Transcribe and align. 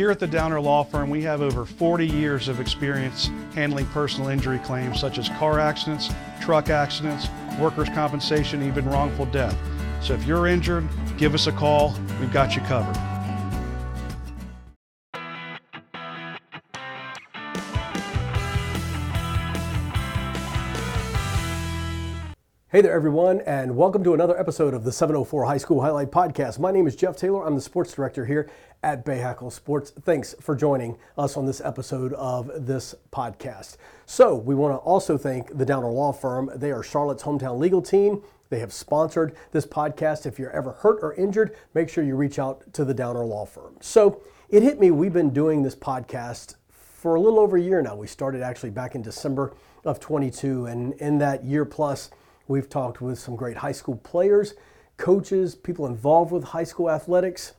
Here 0.00 0.10
at 0.10 0.18
the 0.18 0.26
Downer 0.26 0.62
Law 0.62 0.82
Firm, 0.82 1.10
we 1.10 1.20
have 1.24 1.42
over 1.42 1.66
40 1.66 2.06
years 2.06 2.48
of 2.48 2.58
experience 2.58 3.28
handling 3.54 3.84
personal 3.88 4.30
injury 4.30 4.58
claims 4.60 4.98
such 4.98 5.18
as 5.18 5.28
car 5.28 5.60
accidents, 5.60 6.08
truck 6.40 6.70
accidents, 6.70 7.28
workers' 7.58 7.90
compensation, 7.90 8.62
even 8.62 8.88
wrongful 8.88 9.26
death. 9.26 9.58
So 10.00 10.14
if 10.14 10.24
you're 10.24 10.46
injured, 10.46 10.88
give 11.18 11.34
us 11.34 11.48
a 11.48 11.52
call. 11.52 11.94
We've 12.18 12.32
got 12.32 12.56
you 12.56 12.62
covered. 12.62 13.09
Hey 22.72 22.82
there, 22.82 22.92
everyone, 22.92 23.40
and 23.40 23.74
welcome 23.74 24.04
to 24.04 24.14
another 24.14 24.38
episode 24.38 24.74
of 24.74 24.84
the 24.84 24.92
704 24.92 25.44
High 25.44 25.56
School 25.56 25.80
Highlight 25.80 26.12
Podcast. 26.12 26.60
My 26.60 26.70
name 26.70 26.86
is 26.86 26.94
Jeff 26.94 27.16
Taylor. 27.16 27.44
I'm 27.44 27.56
the 27.56 27.60
sports 27.60 27.92
director 27.92 28.26
here 28.26 28.48
at 28.84 29.04
Bahakel 29.04 29.50
Sports. 29.50 29.90
Thanks 29.90 30.36
for 30.40 30.54
joining 30.54 30.96
us 31.18 31.36
on 31.36 31.46
this 31.46 31.60
episode 31.60 32.12
of 32.12 32.48
this 32.68 32.94
podcast. 33.10 33.76
So, 34.06 34.36
we 34.36 34.54
want 34.54 34.72
to 34.72 34.76
also 34.76 35.18
thank 35.18 35.58
the 35.58 35.66
Downer 35.66 35.90
Law 35.90 36.12
Firm. 36.12 36.48
They 36.54 36.70
are 36.70 36.84
Charlotte's 36.84 37.24
hometown 37.24 37.58
legal 37.58 37.82
team. 37.82 38.22
They 38.50 38.60
have 38.60 38.72
sponsored 38.72 39.34
this 39.50 39.66
podcast. 39.66 40.24
If 40.24 40.38
you're 40.38 40.52
ever 40.52 40.70
hurt 40.70 41.00
or 41.02 41.14
injured, 41.14 41.56
make 41.74 41.88
sure 41.88 42.04
you 42.04 42.14
reach 42.14 42.38
out 42.38 42.72
to 42.74 42.84
the 42.84 42.94
Downer 42.94 43.24
Law 43.24 43.46
Firm. 43.46 43.78
So, 43.80 44.22
it 44.48 44.62
hit 44.62 44.78
me, 44.78 44.92
we've 44.92 45.12
been 45.12 45.30
doing 45.30 45.64
this 45.64 45.74
podcast 45.74 46.54
for 46.70 47.16
a 47.16 47.20
little 47.20 47.40
over 47.40 47.56
a 47.56 47.60
year 47.60 47.82
now. 47.82 47.96
We 47.96 48.06
started 48.06 48.42
actually 48.42 48.70
back 48.70 48.94
in 48.94 49.02
December 49.02 49.54
of 49.84 49.98
22, 49.98 50.66
and 50.66 50.92
in 50.94 51.18
that 51.18 51.42
year 51.42 51.64
plus, 51.64 52.10
We've 52.50 52.68
talked 52.68 53.00
with 53.00 53.16
some 53.16 53.36
great 53.36 53.58
high 53.58 53.70
school 53.70 53.94
players, 53.94 54.54
coaches, 54.96 55.54
people 55.54 55.86
involved 55.86 56.32
with 56.32 56.42
high 56.42 56.64
school 56.64 56.90
athletics, 56.90 57.52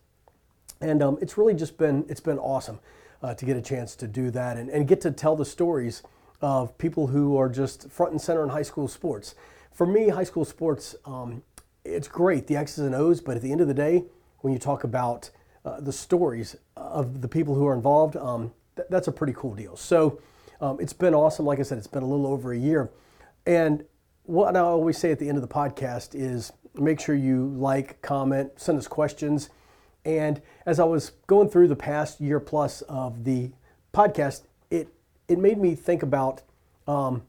and 0.82 1.02
um, 1.02 1.18
it's 1.22 1.38
really 1.38 1.54
just 1.54 1.78
been 1.78 2.06
it's 2.10 2.20
been 2.20 2.38
awesome 2.38 2.82
uh, 3.24 3.34
to 3.36 3.46
get 3.46 3.56
a 3.56 3.62
chance 3.62 3.96
to 3.96 4.06
do 4.06 4.30
that 4.32 4.58
and, 4.58 4.70
and 4.70 4.90
get 4.90 5.00
to 5.02 5.12
tell 5.12 5.38
the 5.38 5.46
stories 5.46 6.04
of 6.42 6.78
people 6.78 7.08
who 7.08 7.38
are 7.38 7.48
just 7.48 7.90
front 7.90 8.12
and 8.12 8.22
center 8.22 8.44
in 8.44 8.50
high 8.50 8.64
school 8.64 8.90
sports. 8.90 9.34
For 9.72 9.88
me, 9.88 10.10
high 10.10 10.26
school 10.26 10.44
sports, 10.44 10.94
um, 11.06 11.42
it's 11.86 12.10
great 12.10 12.48
the 12.48 12.58
X's 12.58 12.80
and 12.80 12.94
O's, 12.94 13.22
but 13.22 13.38
at 13.38 13.42
the 13.42 13.54
end 13.54 13.62
of 13.62 13.70
the 13.70 13.74
day, 13.74 14.04
when 14.40 14.52
you 14.52 14.60
talk 14.60 14.84
about 14.84 15.30
uh, 15.64 15.80
the 15.80 15.94
stories 15.94 16.58
of 16.76 17.22
the 17.22 17.30
people 17.30 17.56
who 17.56 17.66
are 17.66 17.74
involved, 17.74 18.18
um, 18.18 18.52
th- 18.76 18.90
that's 18.90 19.08
a 19.08 19.14
pretty 19.14 19.34
cool 19.38 19.56
deal. 19.56 19.78
So 19.78 20.20
um, 20.60 20.82
it's 20.82 20.92
been 20.92 21.14
awesome. 21.14 21.46
Like 21.46 21.62
I 21.62 21.64
said, 21.64 21.78
it's 21.78 21.88
been 21.88 22.04
a 22.04 22.08
little 22.08 22.28
over 22.28 22.52
a 22.52 22.58
year, 22.58 22.92
and 23.46 23.86
what 24.24 24.56
I 24.56 24.60
always 24.60 24.98
say 24.98 25.12
at 25.12 25.20
the 25.20 25.28
end 25.30 25.38
of 25.38 25.42
the 25.42 25.54
podcast 25.54 26.16
is 26.16 26.54
make 26.76 27.00
sure 27.00 27.16
you 27.16 27.48
like, 27.58 28.02
comment, 28.02 28.52
send 28.58 28.78
us 28.78 28.88
questions. 28.88 29.50
And 30.06 30.42
as 30.66 30.80
I 30.80 30.84
was 30.84 31.12
going 31.28 31.50
through 31.50 31.68
the 31.68 31.76
past 31.76 32.22
year 32.22 32.40
plus 32.40 32.82
of 32.84 33.24
the 33.24 33.52
podcast, 33.94 34.44
it 34.70 34.90
it 35.28 35.38
made 35.38 35.58
me 35.58 35.76
think 35.76 36.04
about 36.04 36.42
um, 36.88 37.24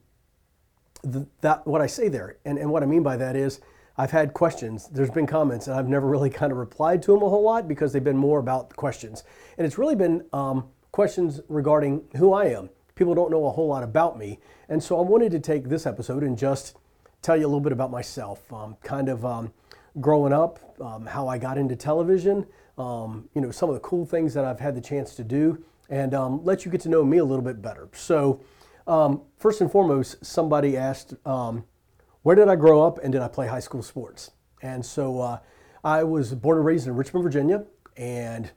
the, 1.03 1.27
that 1.41 1.65
what 1.67 1.81
I 1.81 1.87
say 1.87 2.09
there, 2.09 2.37
and 2.45 2.57
and 2.57 2.71
what 2.71 2.83
I 2.83 2.85
mean 2.85 3.03
by 3.03 3.17
that 3.17 3.35
is 3.35 3.59
I've 3.97 4.11
had 4.11 4.33
questions. 4.33 4.87
There's 4.87 5.11
been 5.11 5.27
comments, 5.27 5.67
and 5.67 5.75
I've 5.75 5.87
never 5.87 6.07
really 6.15 6.29
kind 6.29 6.51
of 6.51 6.57
replied 6.57 7.03
to 7.03 7.11
them 7.11 7.21
a 7.21 7.29
whole 7.29 7.43
lot 7.43 7.67
because 7.67 7.93
they've 7.93 8.03
been 8.03 8.17
more 8.17 8.39
about 8.39 8.69
the 8.69 8.75
questions, 8.75 9.23
and 9.57 9.67
it's 9.67 9.77
really 9.77 9.95
been 9.95 10.25
um, 10.33 10.65
questions 10.91 11.41
regarding 11.47 12.03
who 12.17 12.33
I 12.33 12.45
am. 12.45 12.69
People 12.95 13.13
don't 13.15 13.31
know 13.31 13.45
a 13.45 13.51
whole 13.51 13.67
lot 13.67 13.83
about 13.83 14.17
me, 14.17 14.39
and 14.67 14.81
so 14.81 14.97
I 14.97 15.03
wanted 15.03 15.31
to 15.33 15.39
take 15.39 15.69
this 15.69 15.85
episode 15.85 16.23
and 16.23 16.37
just 16.37 16.75
tell 17.23 17.35
you 17.35 17.45
a 17.45 17.47
little 17.47 17.61
bit 17.61 17.71
about 17.71 17.89
myself. 17.89 18.51
Um, 18.53 18.77
kind 18.83 19.09
of 19.09 19.25
um, 19.25 19.51
growing 19.99 20.33
up, 20.33 20.59
um, 20.79 21.07
how 21.07 21.27
I 21.27 21.39
got 21.39 21.57
into 21.57 21.75
television, 21.75 22.45
um, 22.77 23.29
you 23.33 23.41
know, 23.41 23.49
some 23.49 23.69
of 23.69 23.75
the 23.75 23.81
cool 23.81 24.05
things 24.05 24.33
that 24.35 24.45
I've 24.45 24.59
had 24.59 24.75
the 24.75 24.81
chance 24.81 25.15
to 25.15 25.23
do, 25.23 25.63
and 25.89 26.13
um, 26.13 26.43
let 26.43 26.65
you 26.65 26.71
get 26.71 26.81
to 26.81 26.89
know 26.89 27.03
me 27.03 27.17
a 27.17 27.25
little 27.25 27.43
bit 27.43 27.61
better. 27.61 27.89
So, 27.93 28.41
um, 28.85 29.21
first 29.37 29.61
and 29.61 29.71
foremost, 29.71 30.23
somebody 30.23 30.75
asked, 30.77 31.13
where 31.23 32.35
did 32.35 32.47
I 32.47 32.55
grow 32.55 32.85
up 32.85 32.99
and 33.03 33.11
did 33.11 33.21
I 33.21 33.27
play 33.27 33.47
high 33.47 33.59
school 33.59 33.83
sports? 33.83 34.31
And 34.61 34.85
so 34.85 35.19
uh, 35.19 35.39
I 35.83 36.03
was 36.03 36.33
born 36.33 36.57
and 36.57 36.65
raised 36.65 36.87
in 36.87 36.95
Richmond, 36.95 37.23
Virginia, 37.23 37.65
and 37.97 38.51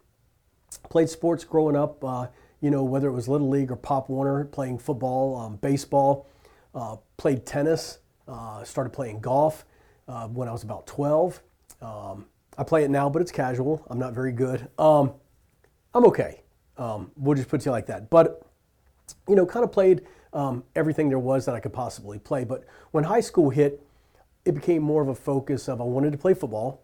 played 0.88 1.08
sports 1.08 1.44
growing 1.44 1.76
up. 1.76 2.02
Uh, 2.04 2.28
you 2.60 2.70
know, 2.70 2.84
whether 2.84 3.08
it 3.08 3.12
was 3.12 3.28
Little 3.28 3.48
League 3.48 3.70
or 3.70 3.76
Pop 3.76 4.08
Warner, 4.08 4.44
playing 4.44 4.78
football, 4.78 5.50
baseball, 5.60 6.26
uh, 6.74 6.96
played 7.16 7.44
tennis, 7.44 7.98
uh, 8.28 8.64
started 8.64 8.90
playing 8.90 9.20
golf 9.20 9.64
uh, 10.08 10.26
when 10.28 10.48
I 10.48 10.52
was 10.52 10.62
about 10.62 10.86
12. 10.86 11.42
Um, 11.82 12.26
I 12.58 12.64
play 12.64 12.84
it 12.84 12.90
now, 12.90 13.08
but 13.08 13.22
it's 13.22 13.32
casual. 13.32 13.84
I'm 13.90 13.98
not 13.98 14.14
very 14.14 14.32
good. 14.32 14.68
Um, 14.78 15.12
I'm 15.94 16.04
okay. 16.06 16.42
Um, 16.78 17.10
we'll 17.16 17.36
just 17.36 17.48
put 17.48 17.64
it 17.66 17.70
like 17.70 17.86
that. 17.86 18.10
But, 18.10 18.42
you 19.28 19.36
know, 19.36 19.46
kind 19.46 19.64
of 19.64 19.72
played 19.72 20.02
um, 20.32 20.64
everything 20.74 21.08
there 21.08 21.18
was 21.18 21.46
that 21.46 21.54
I 21.54 21.60
could 21.60 21.72
possibly 21.72 22.18
play. 22.18 22.44
But 22.44 22.64
when 22.90 23.04
high 23.04 23.20
school 23.20 23.50
hit, 23.50 23.82
it 24.44 24.54
became 24.54 24.82
more 24.82 25.02
of 25.02 25.08
a 25.08 25.14
focus 25.14 25.68
of 25.68 25.80
I 25.80 25.84
wanted 25.84 26.12
to 26.12 26.18
play 26.18 26.34
football 26.34 26.82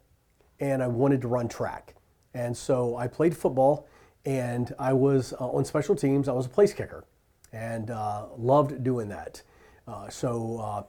and 0.60 0.82
I 0.82 0.88
wanted 0.88 1.20
to 1.22 1.28
run 1.28 1.48
track. 1.48 1.94
And 2.34 2.56
so 2.56 2.96
I 2.96 3.06
played 3.06 3.36
football 3.36 3.86
and 4.24 4.74
I 4.78 4.92
was 4.92 5.32
uh, 5.34 5.48
on 5.48 5.64
special 5.64 5.94
teams. 5.94 6.28
I 6.28 6.32
was 6.32 6.46
a 6.46 6.50
place 6.50 6.72
kicker 6.72 7.04
and 7.52 7.90
uh, 7.90 8.26
loved 8.36 8.82
doing 8.82 9.08
that. 9.08 9.42
Uh, 9.86 10.08
so 10.08 10.58
uh, 10.58 10.82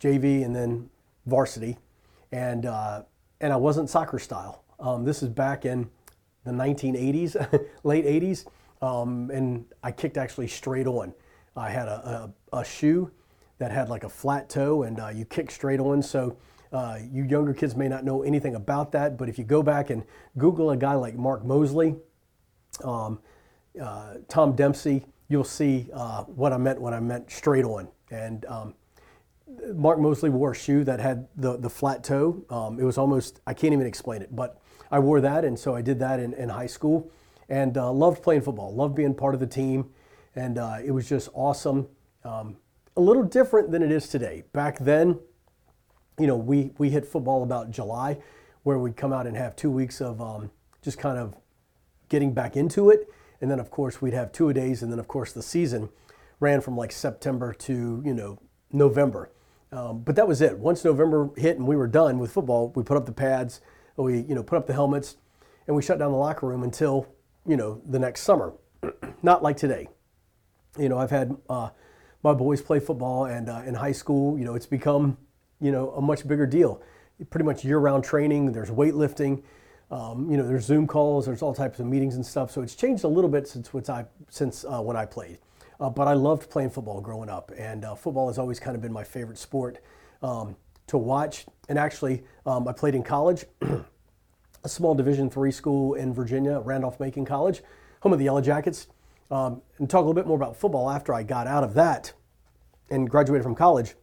JV 0.00 0.44
and 0.44 0.54
then 0.54 0.88
varsity, 1.26 1.78
and 2.32 2.66
uh, 2.66 3.02
and 3.40 3.52
I 3.52 3.56
wasn't 3.56 3.90
soccer 3.90 4.18
style. 4.18 4.64
Um, 4.80 5.04
this 5.04 5.22
is 5.22 5.28
back 5.28 5.64
in 5.64 5.90
the 6.44 6.52
1980s, 6.52 7.68
late 7.84 8.04
80s, 8.04 8.46
um, 8.80 9.30
and 9.30 9.64
I 9.82 9.90
kicked 9.92 10.16
actually 10.16 10.48
straight 10.48 10.86
on. 10.86 11.12
I 11.56 11.70
had 11.70 11.88
a, 11.88 12.30
a, 12.52 12.58
a 12.58 12.64
shoe 12.64 13.10
that 13.58 13.72
had 13.72 13.88
like 13.88 14.04
a 14.04 14.08
flat 14.08 14.48
toe, 14.48 14.84
and 14.84 15.00
uh, 15.00 15.08
you 15.08 15.24
kick 15.24 15.50
straight 15.50 15.80
on. 15.80 16.02
So 16.02 16.36
uh, 16.72 16.98
you 17.10 17.24
younger 17.24 17.52
kids 17.52 17.74
may 17.76 17.88
not 17.88 18.04
know 18.04 18.22
anything 18.22 18.54
about 18.54 18.92
that, 18.92 19.16
but 19.16 19.28
if 19.28 19.38
you 19.38 19.44
go 19.44 19.62
back 19.62 19.90
and 19.90 20.04
Google 20.36 20.70
a 20.70 20.76
guy 20.76 20.94
like 20.94 21.16
Mark 21.16 21.44
Moseley, 21.44 21.96
um, 22.84 23.18
uh, 23.82 24.14
Tom 24.28 24.54
Dempsey, 24.54 25.04
you'll 25.28 25.44
see 25.44 25.88
uh, 25.92 26.24
what 26.24 26.52
I 26.52 26.56
meant 26.56 26.80
when 26.80 26.94
I 26.94 27.00
meant 27.00 27.30
straight 27.30 27.64
on. 27.64 27.88
And 28.10 28.44
um, 28.46 28.74
Mark 29.74 29.98
Moseley 29.98 30.30
wore 30.30 30.52
a 30.52 30.54
shoe 30.54 30.84
that 30.84 31.00
had 31.00 31.28
the, 31.36 31.56
the 31.56 31.70
flat 31.70 32.04
toe. 32.04 32.44
Um, 32.50 32.78
it 32.80 32.84
was 32.84 32.98
almost, 32.98 33.40
I 33.46 33.54
can't 33.54 33.72
even 33.72 33.86
explain 33.86 34.22
it, 34.22 34.34
but 34.34 34.60
I 34.90 34.98
wore 34.98 35.20
that, 35.20 35.44
and 35.44 35.58
so 35.58 35.74
I 35.74 35.82
did 35.82 35.98
that 36.00 36.20
in, 36.20 36.32
in 36.34 36.48
high 36.48 36.66
school 36.66 37.10
and 37.48 37.76
uh, 37.76 37.90
loved 37.92 38.22
playing 38.22 38.42
football, 38.42 38.74
loved 38.74 38.94
being 38.94 39.14
part 39.14 39.34
of 39.34 39.40
the 39.40 39.46
team, 39.46 39.90
and 40.36 40.58
uh, 40.58 40.76
it 40.84 40.90
was 40.90 41.08
just 41.08 41.28
awesome. 41.34 41.88
Um, 42.24 42.56
a 42.96 43.00
little 43.00 43.22
different 43.22 43.70
than 43.70 43.82
it 43.82 43.90
is 43.90 44.08
today. 44.08 44.44
Back 44.52 44.78
then, 44.78 45.18
you 46.18 46.26
know, 46.26 46.36
we, 46.36 46.72
we 46.78 46.90
hit 46.90 47.06
football 47.06 47.42
about 47.42 47.70
July, 47.70 48.18
where 48.64 48.78
we'd 48.78 48.96
come 48.96 49.12
out 49.12 49.26
and 49.26 49.36
have 49.36 49.56
two 49.56 49.70
weeks 49.70 50.00
of 50.00 50.20
um, 50.20 50.50
just 50.82 50.98
kind 50.98 51.18
of 51.18 51.34
getting 52.08 52.32
back 52.34 52.56
into 52.56 52.90
it. 52.90 53.08
And 53.40 53.50
then, 53.50 53.60
of 53.60 53.70
course, 53.70 54.02
we'd 54.02 54.14
have 54.14 54.32
two 54.32 54.48
a 54.48 54.54
days, 54.54 54.82
and 54.82 54.90
then, 54.90 54.98
of 54.98 55.06
course, 55.08 55.32
the 55.32 55.42
season 55.42 55.90
ran 56.40 56.60
from 56.60 56.76
like 56.76 56.92
September 56.92 57.52
to, 57.52 58.02
you 58.04 58.12
know, 58.12 58.40
November. 58.72 59.30
Um, 59.70 60.00
but 60.00 60.16
that 60.16 60.26
was 60.26 60.40
it. 60.40 60.58
Once 60.58 60.84
November 60.84 61.30
hit 61.36 61.58
and 61.58 61.66
we 61.66 61.76
were 61.76 61.86
done 61.86 62.18
with 62.18 62.32
football, 62.32 62.72
we 62.74 62.82
put 62.82 62.96
up 62.96 63.06
the 63.06 63.12
pads, 63.12 63.60
we 63.96 64.20
you 64.20 64.34
know 64.34 64.42
put 64.42 64.56
up 64.56 64.66
the 64.66 64.72
helmets, 64.72 65.16
and 65.66 65.76
we 65.76 65.82
shut 65.82 65.98
down 65.98 66.12
the 66.12 66.18
locker 66.18 66.46
room 66.46 66.62
until 66.62 67.06
you 67.46 67.56
know 67.56 67.82
the 67.86 67.98
next 67.98 68.22
summer. 68.22 68.54
Not 69.22 69.42
like 69.42 69.56
today. 69.56 69.88
You 70.78 70.88
know, 70.88 70.98
I've 70.98 71.10
had 71.10 71.36
uh, 71.48 71.70
my 72.22 72.32
boys 72.32 72.62
play 72.62 72.80
football, 72.80 73.26
and 73.26 73.48
uh, 73.48 73.62
in 73.66 73.74
high 73.74 73.92
school, 73.92 74.38
you 74.38 74.44
know, 74.44 74.54
it's 74.54 74.66
become 74.66 75.18
you 75.60 75.72
know 75.72 75.90
a 75.90 76.00
much 76.00 76.26
bigger 76.26 76.46
deal. 76.46 76.82
Pretty 77.30 77.44
much 77.44 77.64
year-round 77.64 78.04
training. 78.04 78.52
There's 78.52 78.70
weightlifting. 78.70 79.42
Um, 79.90 80.30
you 80.30 80.36
know, 80.36 80.46
there's 80.46 80.64
Zoom 80.64 80.86
calls. 80.86 81.26
There's 81.26 81.42
all 81.42 81.54
types 81.54 81.80
of 81.80 81.86
meetings 81.86 82.14
and 82.14 82.24
stuff. 82.24 82.50
So 82.50 82.62
it's 82.62 82.74
changed 82.74 83.04
a 83.04 83.08
little 83.08 83.30
bit 83.30 83.48
since 83.48 83.68
I 83.88 84.06
since 84.30 84.64
uh, 84.64 84.80
when 84.80 84.96
I 84.96 85.04
played. 85.04 85.38
Uh, 85.80 85.88
but 85.88 86.08
I 86.08 86.14
loved 86.14 86.50
playing 86.50 86.70
football 86.70 87.00
growing 87.00 87.28
up, 87.28 87.52
and 87.56 87.84
uh, 87.84 87.94
football 87.94 88.26
has 88.28 88.38
always 88.38 88.58
kind 88.58 88.74
of 88.74 88.82
been 88.82 88.92
my 88.92 89.04
favorite 89.04 89.38
sport 89.38 89.78
um, 90.22 90.56
to 90.88 90.98
watch. 90.98 91.46
And 91.68 91.78
actually, 91.78 92.24
um, 92.46 92.66
I 92.66 92.72
played 92.72 92.94
in 92.94 93.02
college, 93.04 93.44
a 94.64 94.68
small 94.68 94.94
Division 94.94 95.30
three 95.30 95.52
school 95.52 95.94
in 95.94 96.12
Virginia, 96.12 96.58
Randolph-Macon 96.58 97.24
College, 97.24 97.62
home 98.00 98.12
of 98.12 98.18
the 98.18 98.24
Yellow 98.24 98.40
Jackets. 98.40 98.88
Um, 99.30 99.60
and 99.78 99.88
talk 99.88 99.98
a 99.98 100.06
little 100.06 100.14
bit 100.14 100.26
more 100.26 100.36
about 100.36 100.56
football 100.56 100.90
after 100.90 101.12
I 101.12 101.22
got 101.22 101.46
out 101.46 101.62
of 101.62 101.74
that 101.74 102.14
and 102.90 103.08
graduated 103.08 103.42
from 103.42 103.54
college. 103.54 103.94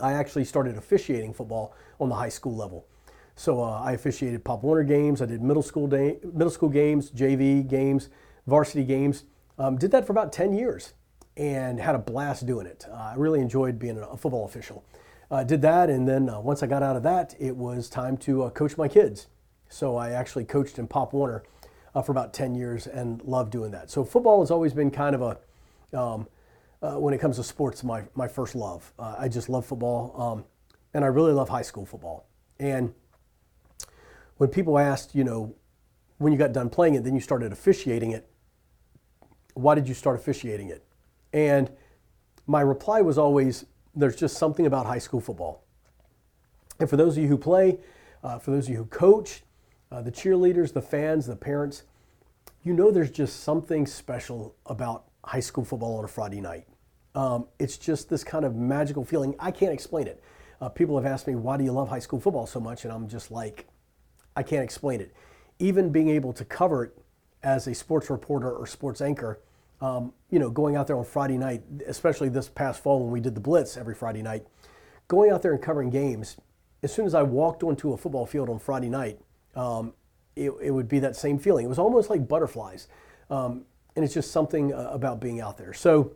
I 0.00 0.12
actually 0.14 0.44
started 0.44 0.76
officiating 0.76 1.34
football 1.34 1.74
on 2.00 2.08
the 2.08 2.14
high 2.14 2.30
school 2.30 2.56
level. 2.56 2.86
So 3.34 3.62
uh, 3.62 3.82
I 3.82 3.92
officiated 3.92 4.44
Pop 4.44 4.62
Warner 4.62 4.82
games. 4.82 5.20
I 5.20 5.26
did 5.26 5.42
middle 5.42 5.62
school 5.62 5.86
day, 5.86 6.18
middle 6.24 6.50
school 6.50 6.70
games, 6.70 7.10
JV 7.10 7.68
games, 7.68 8.08
varsity 8.46 8.82
games. 8.82 9.24
Um, 9.58 9.76
did 9.76 9.90
that 9.90 10.06
for 10.06 10.12
about 10.12 10.32
10 10.32 10.54
years 10.54 10.94
and 11.36 11.78
had 11.78 11.94
a 11.94 11.98
blast 11.98 12.46
doing 12.46 12.66
it. 12.66 12.86
Uh, 12.90 12.94
I 12.94 13.14
really 13.16 13.40
enjoyed 13.40 13.78
being 13.78 13.98
a 13.98 14.16
football 14.16 14.44
official. 14.44 14.84
Uh, 15.30 15.42
did 15.44 15.60
that, 15.62 15.90
and 15.90 16.08
then 16.08 16.28
uh, 16.28 16.40
once 16.40 16.62
I 16.62 16.66
got 16.66 16.82
out 16.82 16.96
of 16.96 17.02
that, 17.02 17.34
it 17.38 17.56
was 17.56 17.90
time 17.90 18.16
to 18.18 18.44
uh, 18.44 18.50
coach 18.50 18.78
my 18.78 18.88
kids. 18.88 19.26
So 19.68 19.96
I 19.96 20.10
actually 20.10 20.44
coached 20.44 20.78
in 20.78 20.86
Pop 20.86 21.12
Warner 21.12 21.42
uh, 21.94 22.02
for 22.02 22.12
about 22.12 22.32
10 22.32 22.54
years 22.54 22.86
and 22.86 23.20
loved 23.24 23.50
doing 23.50 23.72
that. 23.72 23.90
So 23.90 24.04
football 24.04 24.40
has 24.40 24.50
always 24.50 24.72
been 24.72 24.90
kind 24.90 25.14
of 25.16 25.22
a, 25.22 25.98
um, 25.98 26.28
uh, 26.80 26.94
when 26.94 27.12
it 27.12 27.18
comes 27.18 27.36
to 27.36 27.42
sports, 27.42 27.82
my, 27.82 28.04
my 28.14 28.28
first 28.28 28.54
love. 28.54 28.92
I 28.98 29.28
just 29.28 29.48
love 29.48 29.66
football, 29.66 30.14
um, 30.20 30.44
and 30.94 31.04
I 31.04 31.08
really 31.08 31.32
love 31.32 31.48
high 31.48 31.62
school 31.62 31.84
football. 31.84 32.28
And 32.60 32.94
when 34.36 34.48
people 34.50 34.78
asked, 34.78 35.14
you 35.14 35.24
know, 35.24 35.54
when 36.18 36.32
you 36.32 36.38
got 36.38 36.52
done 36.52 36.70
playing 36.70 36.94
it, 36.94 37.04
then 37.04 37.14
you 37.14 37.20
started 37.20 37.52
officiating 37.52 38.12
it, 38.12 38.30
why 39.54 39.74
did 39.74 39.88
you 39.88 39.94
start 39.94 40.16
officiating 40.16 40.68
it? 40.68 40.85
And 41.36 41.70
my 42.46 42.62
reply 42.62 43.02
was 43.02 43.18
always, 43.18 43.66
there's 43.94 44.16
just 44.16 44.38
something 44.38 44.64
about 44.64 44.86
high 44.86 44.98
school 44.98 45.20
football. 45.20 45.64
And 46.80 46.88
for 46.88 46.96
those 46.96 47.18
of 47.18 47.22
you 47.22 47.28
who 47.28 47.36
play, 47.36 47.78
uh, 48.24 48.38
for 48.38 48.52
those 48.52 48.64
of 48.64 48.70
you 48.70 48.78
who 48.78 48.86
coach, 48.86 49.42
uh, 49.92 50.00
the 50.00 50.10
cheerleaders, 50.10 50.72
the 50.72 50.80
fans, 50.80 51.26
the 51.26 51.36
parents, 51.36 51.82
you 52.62 52.72
know 52.72 52.90
there's 52.90 53.10
just 53.10 53.40
something 53.40 53.86
special 53.86 54.54
about 54.64 55.04
high 55.24 55.40
school 55.40 55.62
football 55.62 55.98
on 55.98 56.06
a 56.06 56.08
Friday 56.08 56.40
night. 56.40 56.66
Um, 57.14 57.48
it's 57.58 57.76
just 57.76 58.08
this 58.08 58.24
kind 58.24 58.46
of 58.46 58.56
magical 58.56 59.04
feeling. 59.04 59.34
I 59.38 59.50
can't 59.50 59.74
explain 59.74 60.06
it. 60.06 60.22
Uh, 60.62 60.70
people 60.70 60.96
have 60.96 61.04
asked 61.04 61.26
me, 61.26 61.34
why 61.34 61.58
do 61.58 61.64
you 61.64 61.72
love 61.72 61.90
high 61.90 61.98
school 61.98 62.18
football 62.18 62.46
so 62.46 62.60
much? 62.60 62.84
And 62.84 62.92
I'm 62.92 63.08
just 63.08 63.30
like, 63.30 63.66
I 64.34 64.42
can't 64.42 64.64
explain 64.64 65.02
it. 65.02 65.14
Even 65.58 65.90
being 65.90 66.08
able 66.08 66.32
to 66.32 66.46
cover 66.46 66.84
it 66.84 66.98
as 67.42 67.66
a 67.66 67.74
sports 67.74 68.08
reporter 68.08 68.50
or 68.50 68.66
sports 68.66 69.02
anchor, 69.02 69.40
um, 69.80 70.12
you 70.30 70.38
know, 70.38 70.50
going 70.50 70.76
out 70.76 70.86
there 70.86 70.96
on 70.96 71.04
Friday 71.04 71.36
night, 71.36 71.62
especially 71.86 72.28
this 72.28 72.48
past 72.48 72.82
fall 72.82 73.00
when 73.00 73.10
we 73.10 73.20
did 73.20 73.34
the 73.34 73.40
Blitz 73.40 73.76
every 73.76 73.94
Friday 73.94 74.22
night, 74.22 74.46
going 75.08 75.30
out 75.30 75.42
there 75.42 75.52
and 75.52 75.62
covering 75.62 75.90
games, 75.90 76.36
as 76.82 76.92
soon 76.92 77.06
as 77.06 77.14
I 77.14 77.22
walked 77.22 77.62
onto 77.62 77.92
a 77.92 77.96
football 77.96 78.26
field 78.26 78.48
on 78.48 78.58
Friday 78.58 78.88
night, 78.88 79.20
um, 79.54 79.92
it, 80.34 80.52
it, 80.62 80.70
would 80.70 80.88
be 80.88 80.98
that 81.00 81.16
same 81.16 81.38
feeling. 81.38 81.64
It 81.64 81.68
was 81.68 81.78
almost 81.78 82.10
like 82.10 82.28
butterflies. 82.28 82.88
Um, 83.30 83.64
and 83.94 84.04
it's 84.04 84.14
just 84.14 84.30
something 84.30 84.72
uh, 84.72 84.90
about 84.92 85.20
being 85.20 85.40
out 85.40 85.56
there. 85.56 85.72
So, 85.72 86.12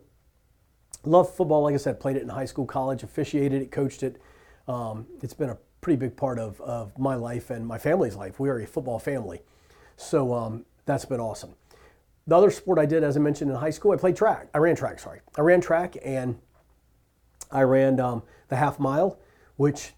love 1.03 1.33
football. 1.33 1.63
Like 1.63 1.73
I 1.73 1.77
said, 1.77 1.99
played 1.99 2.15
it 2.15 2.21
in 2.21 2.29
high 2.29 2.45
school, 2.45 2.65
college, 2.65 3.01
officiated 3.01 3.61
it, 3.61 3.71
coached 3.71 4.03
it. 4.03 4.21
Um, 4.67 5.07
it's 5.21 5.33
been 5.33 5.49
a 5.49 5.57
pretty 5.81 5.97
big 5.97 6.15
part 6.15 6.37
of, 6.37 6.61
of 6.61 6.97
my 6.99 7.15
life 7.15 7.49
and 7.49 7.65
my 7.65 7.79
family's 7.79 8.15
life. 8.15 8.39
We 8.39 8.49
are 8.49 8.59
a 8.59 8.67
football 8.67 8.99
family. 8.99 9.41
So, 9.97 10.33
um, 10.33 10.65
that's 10.85 11.05
been 11.05 11.19
awesome. 11.19 11.55
The 12.27 12.35
other 12.35 12.51
sport 12.51 12.77
I 12.77 12.85
did, 12.85 13.03
as 13.03 13.17
I 13.17 13.19
mentioned 13.19 13.51
in 13.51 13.57
high 13.57 13.71
school, 13.71 13.91
I 13.91 13.97
played 13.97 14.15
track. 14.15 14.47
I 14.53 14.59
ran 14.59 14.75
track, 14.75 14.99
sorry. 14.99 15.21
I 15.37 15.41
ran 15.41 15.61
track 15.61 15.97
and 16.03 16.37
I 17.51 17.61
ran 17.61 17.99
um, 17.99 18.23
the 18.47 18.55
half 18.55 18.79
mile, 18.79 19.19
which 19.55 19.93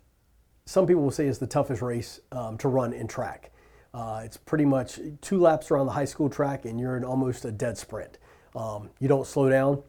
some 0.65 0.87
people 0.87 1.03
will 1.03 1.11
say 1.11 1.27
is 1.27 1.39
the 1.39 1.47
toughest 1.47 1.81
race 1.81 2.21
um, 2.31 2.57
to 2.59 2.69
run 2.69 2.93
in 2.93 3.07
track. 3.07 3.51
Uh, 3.93 4.21
it's 4.23 4.37
pretty 4.37 4.65
much 4.65 4.99
two 5.21 5.39
laps 5.39 5.69
around 5.69 5.85
the 5.85 5.91
high 5.91 6.05
school 6.05 6.29
track 6.29 6.65
and 6.65 6.79
you're 6.79 6.97
in 6.97 7.03
almost 7.03 7.45
a 7.45 7.51
dead 7.51 7.77
sprint. 7.77 8.17
Um, 8.55 8.89
you 8.99 9.07
don't 9.07 9.27
slow 9.27 9.49
down, 9.49 9.83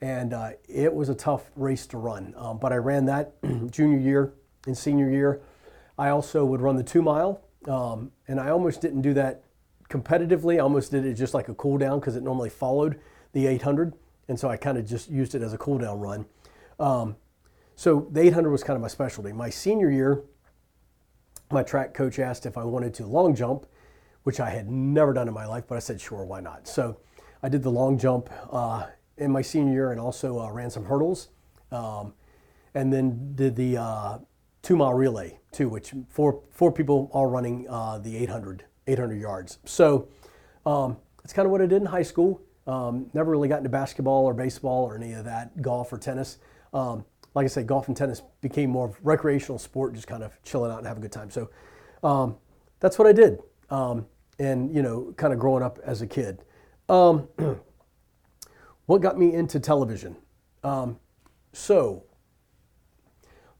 and 0.00 0.32
uh, 0.32 0.50
it 0.68 0.92
was 0.92 1.08
a 1.08 1.14
tough 1.14 1.50
race 1.56 1.86
to 1.88 1.98
run. 1.98 2.34
Um, 2.36 2.58
but 2.58 2.72
I 2.72 2.76
ran 2.76 3.06
that 3.06 3.34
junior 3.70 3.98
year 3.98 4.32
and 4.66 4.76
senior 4.76 5.10
year. 5.10 5.40
I 5.96 6.10
also 6.10 6.44
would 6.44 6.60
run 6.60 6.76
the 6.76 6.82
two 6.82 7.02
mile, 7.02 7.40
um, 7.66 8.12
and 8.26 8.38
I 8.38 8.50
almost 8.50 8.80
didn't 8.80 9.02
do 9.02 9.14
that 9.14 9.42
competitively. 9.88 10.56
I 10.56 10.58
almost 10.58 10.90
did 10.90 11.04
it 11.04 11.14
just 11.14 11.34
like 11.34 11.48
a 11.48 11.54
cool 11.54 11.78
down 11.78 12.00
because 12.00 12.16
it 12.16 12.22
normally 12.22 12.50
followed 12.50 13.00
the 13.32 13.46
800, 13.46 13.94
and 14.28 14.38
so 14.38 14.48
I 14.48 14.56
kind 14.56 14.78
of 14.78 14.86
just 14.86 15.10
used 15.10 15.34
it 15.34 15.42
as 15.42 15.52
a 15.52 15.58
cool 15.58 15.78
down 15.78 16.00
run. 16.00 16.26
Um, 16.78 17.16
so 17.76 18.08
the 18.10 18.20
800 18.20 18.50
was 18.50 18.64
kind 18.64 18.76
of 18.76 18.82
my 18.82 18.88
specialty. 18.88 19.32
My 19.32 19.50
senior 19.50 19.90
year, 19.90 20.22
my 21.50 21.62
track 21.62 21.94
coach 21.94 22.18
asked 22.18 22.46
if 22.46 22.58
I 22.58 22.64
wanted 22.64 22.94
to 22.94 23.06
long 23.06 23.34
jump, 23.34 23.66
which 24.24 24.40
I 24.40 24.50
had 24.50 24.68
never 24.70 25.12
done 25.12 25.28
in 25.28 25.34
my 25.34 25.46
life, 25.46 25.64
but 25.68 25.76
I 25.76 25.78
said, 25.78 26.00
sure, 26.00 26.24
why 26.24 26.40
not? 26.40 26.66
So 26.66 26.98
I 27.42 27.48
did 27.48 27.62
the 27.62 27.70
long 27.70 27.98
jump 27.98 28.30
uh, 28.50 28.86
in 29.16 29.30
my 29.30 29.42
senior 29.42 29.72
year 29.72 29.92
and 29.92 30.00
also 30.00 30.40
uh, 30.40 30.50
ran 30.50 30.70
some 30.70 30.84
hurdles. 30.84 31.28
Um, 31.70 32.14
and 32.74 32.92
then 32.92 33.34
did 33.34 33.56
the 33.56 33.76
uh, 33.76 34.18
two 34.62 34.76
mile 34.76 34.94
relay 34.94 35.38
too, 35.52 35.68
which 35.68 35.92
four, 36.08 36.42
four 36.50 36.72
people 36.72 37.10
all 37.12 37.26
running 37.26 37.66
uh, 37.68 37.98
the 37.98 38.16
800, 38.16 38.64
800 38.88 39.20
yards. 39.20 39.58
So 39.64 40.08
um, 40.66 40.96
that's 41.22 41.32
kind 41.32 41.46
of 41.46 41.52
what 41.52 41.60
I 41.60 41.66
did 41.66 41.82
in 41.82 41.86
high 41.86 42.02
school. 42.02 42.40
Um, 42.66 43.08
never 43.14 43.30
really 43.30 43.48
got 43.48 43.58
into 43.58 43.68
basketball 43.68 44.24
or 44.24 44.34
baseball 44.34 44.84
or 44.84 44.96
any 44.96 45.12
of 45.12 45.24
that, 45.24 45.62
golf 45.62 45.92
or 45.92 45.98
tennis. 45.98 46.38
Um, 46.74 47.04
like 47.34 47.44
I 47.44 47.48
said, 47.48 47.66
golf 47.66 47.88
and 47.88 47.96
tennis 47.96 48.22
became 48.40 48.70
more 48.70 48.88
of 48.88 48.98
recreational 49.02 49.58
sport, 49.58 49.94
just 49.94 50.06
kind 50.06 50.22
of 50.22 50.42
chilling 50.42 50.72
out 50.72 50.78
and 50.78 50.86
having 50.86 51.02
a 51.02 51.06
good 51.06 51.12
time. 51.12 51.30
So 51.30 51.50
um, 52.02 52.36
that's 52.80 52.98
what 52.98 53.06
I 53.06 53.12
did. 53.12 53.38
Um, 53.70 54.06
and, 54.38 54.74
you 54.74 54.82
know, 54.82 55.14
kind 55.16 55.32
of 55.32 55.38
growing 55.38 55.62
up 55.62 55.78
as 55.84 56.02
a 56.02 56.06
kid. 56.06 56.42
Um, 56.88 57.28
what 58.86 59.00
got 59.00 59.18
me 59.18 59.34
into 59.34 59.60
television? 59.60 60.16
Um, 60.64 60.98
so, 61.52 62.04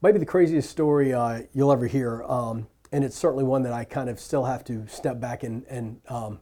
maybe 0.02 0.18
the 0.18 0.26
craziest 0.26 0.70
story 0.70 1.12
uh, 1.12 1.42
you'll 1.52 1.72
ever 1.72 1.86
hear, 1.86 2.22
um, 2.24 2.66
and 2.92 3.04
it's 3.04 3.16
certainly 3.16 3.44
one 3.44 3.62
that 3.62 3.72
I 3.72 3.84
kind 3.84 4.08
of 4.08 4.20
still 4.20 4.44
have 4.44 4.64
to 4.64 4.86
step 4.86 5.20
back 5.20 5.42
and, 5.42 5.64
and, 5.68 6.00
um, 6.08 6.40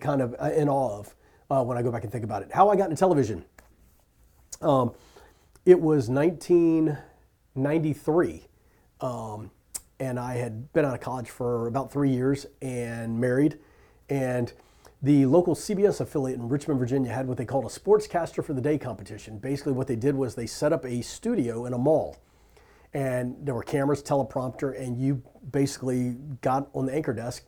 kind 0.00 0.20
of 0.20 0.34
uh, 0.40 0.50
in 0.52 0.68
awe 0.68 0.98
of 0.98 1.14
uh, 1.50 1.62
when 1.62 1.78
I 1.78 1.82
go 1.82 1.92
back 1.92 2.04
and 2.04 2.12
think 2.12 2.24
about 2.24 2.42
it. 2.42 2.50
How 2.52 2.70
I 2.70 2.76
got 2.76 2.90
into 2.90 2.96
television. 2.96 3.44
Um, 4.60 4.92
it 5.64 5.80
was 5.80 6.08
1993, 6.08 8.46
um, 9.00 9.50
and 9.98 10.18
I 10.18 10.34
had 10.34 10.72
been 10.72 10.84
out 10.84 10.94
of 10.94 11.00
college 11.00 11.30
for 11.30 11.66
about 11.66 11.92
three 11.92 12.10
years 12.10 12.46
and 12.60 13.20
married. 13.20 13.58
And 14.08 14.52
the 15.02 15.26
local 15.26 15.54
CBS 15.54 16.00
affiliate 16.00 16.38
in 16.38 16.48
Richmond, 16.48 16.80
Virginia 16.80 17.12
had 17.12 17.26
what 17.26 17.38
they 17.38 17.44
called 17.44 17.64
a 17.64 17.68
Sportscaster 17.68 18.44
for 18.44 18.52
the 18.52 18.60
Day 18.60 18.76
competition. 18.76 19.38
Basically, 19.38 19.72
what 19.72 19.86
they 19.86 19.96
did 19.96 20.14
was 20.14 20.34
they 20.34 20.46
set 20.46 20.72
up 20.72 20.84
a 20.84 21.02
studio 21.02 21.66
in 21.66 21.72
a 21.72 21.78
mall. 21.78 22.16
And 22.92 23.36
there 23.42 23.54
were 23.54 23.62
cameras, 23.62 24.02
teleprompter, 24.02 24.80
and 24.80 24.98
you 24.98 25.22
basically 25.50 26.16
got 26.40 26.68
on 26.74 26.86
the 26.86 26.92
anchor 26.92 27.12
desk 27.12 27.44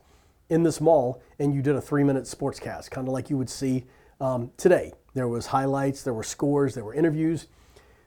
in 0.49 0.63
this 0.63 0.79
mall 0.79 1.21
and 1.39 1.53
you 1.53 1.61
did 1.61 1.75
a 1.75 1.81
three 1.81 2.03
minute 2.03 2.23
sportscast, 2.23 2.91
kind 2.91 3.07
of 3.07 3.13
like 3.13 3.29
you 3.29 3.37
would 3.37 3.49
see 3.49 3.85
um, 4.21 4.51
today. 4.57 4.93
There 5.13 5.27
was 5.27 5.47
highlights, 5.47 6.03
there 6.03 6.13
were 6.13 6.23
scores, 6.23 6.75
there 6.75 6.83
were 6.83 6.93
interviews 6.93 7.47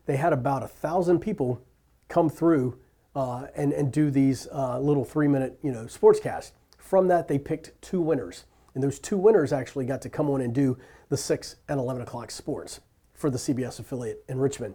they 0.06 0.16
had 0.16 0.32
about 0.32 0.62
a 0.62 0.68
thousand 0.68 1.20
people 1.20 1.60
come 2.08 2.30
through 2.30 2.78
uh, 3.14 3.46
and, 3.54 3.72
and 3.72 3.92
do 3.92 4.10
these 4.10 4.48
uh, 4.52 4.78
little 4.78 5.04
three 5.04 5.28
minute 5.28 5.58
you 5.62 5.72
know 5.72 5.84
sportscasts. 5.84 6.52
From 6.78 7.08
that, 7.08 7.28
they 7.28 7.38
picked 7.38 7.80
two 7.82 8.00
winners. 8.00 8.44
And 8.74 8.82
those 8.82 8.98
two 8.98 9.16
winners 9.16 9.52
actually 9.52 9.86
got 9.86 10.02
to 10.02 10.10
come 10.10 10.30
on 10.30 10.40
and 10.40 10.54
do 10.54 10.78
the 11.08 11.16
6 11.16 11.56
and 11.68 11.80
11 11.80 12.02
o'clock 12.02 12.30
sports 12.30 12.80
for 13.14 13.30
the 13.30 13.38
CBS 13.38 13.80
affiliate 13.80 14.22
in 14.28 14.38
Richmond. 14.38 14.74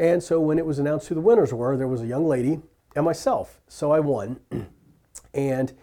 And 0.00 0.22
so 0.22 0.40
when 0.40 0.58
it 0.58 0.64
was 0.64 0.78
announced 0.78 1.08
who 1.08 1.14
the 1.14 1.20
winners 1.20 1.52
were, 1.52 1.76
there 1.76 1.86
was 1.86 2.00
a 2.00 2.06
young 2.06 2.26
lady 2.26 2.58
and 2.96 3.04
myself. 3.04 3.60
So 3.68 3.92
I 3.92 4.00
won. 4.00 4.40
and 5.34 5.74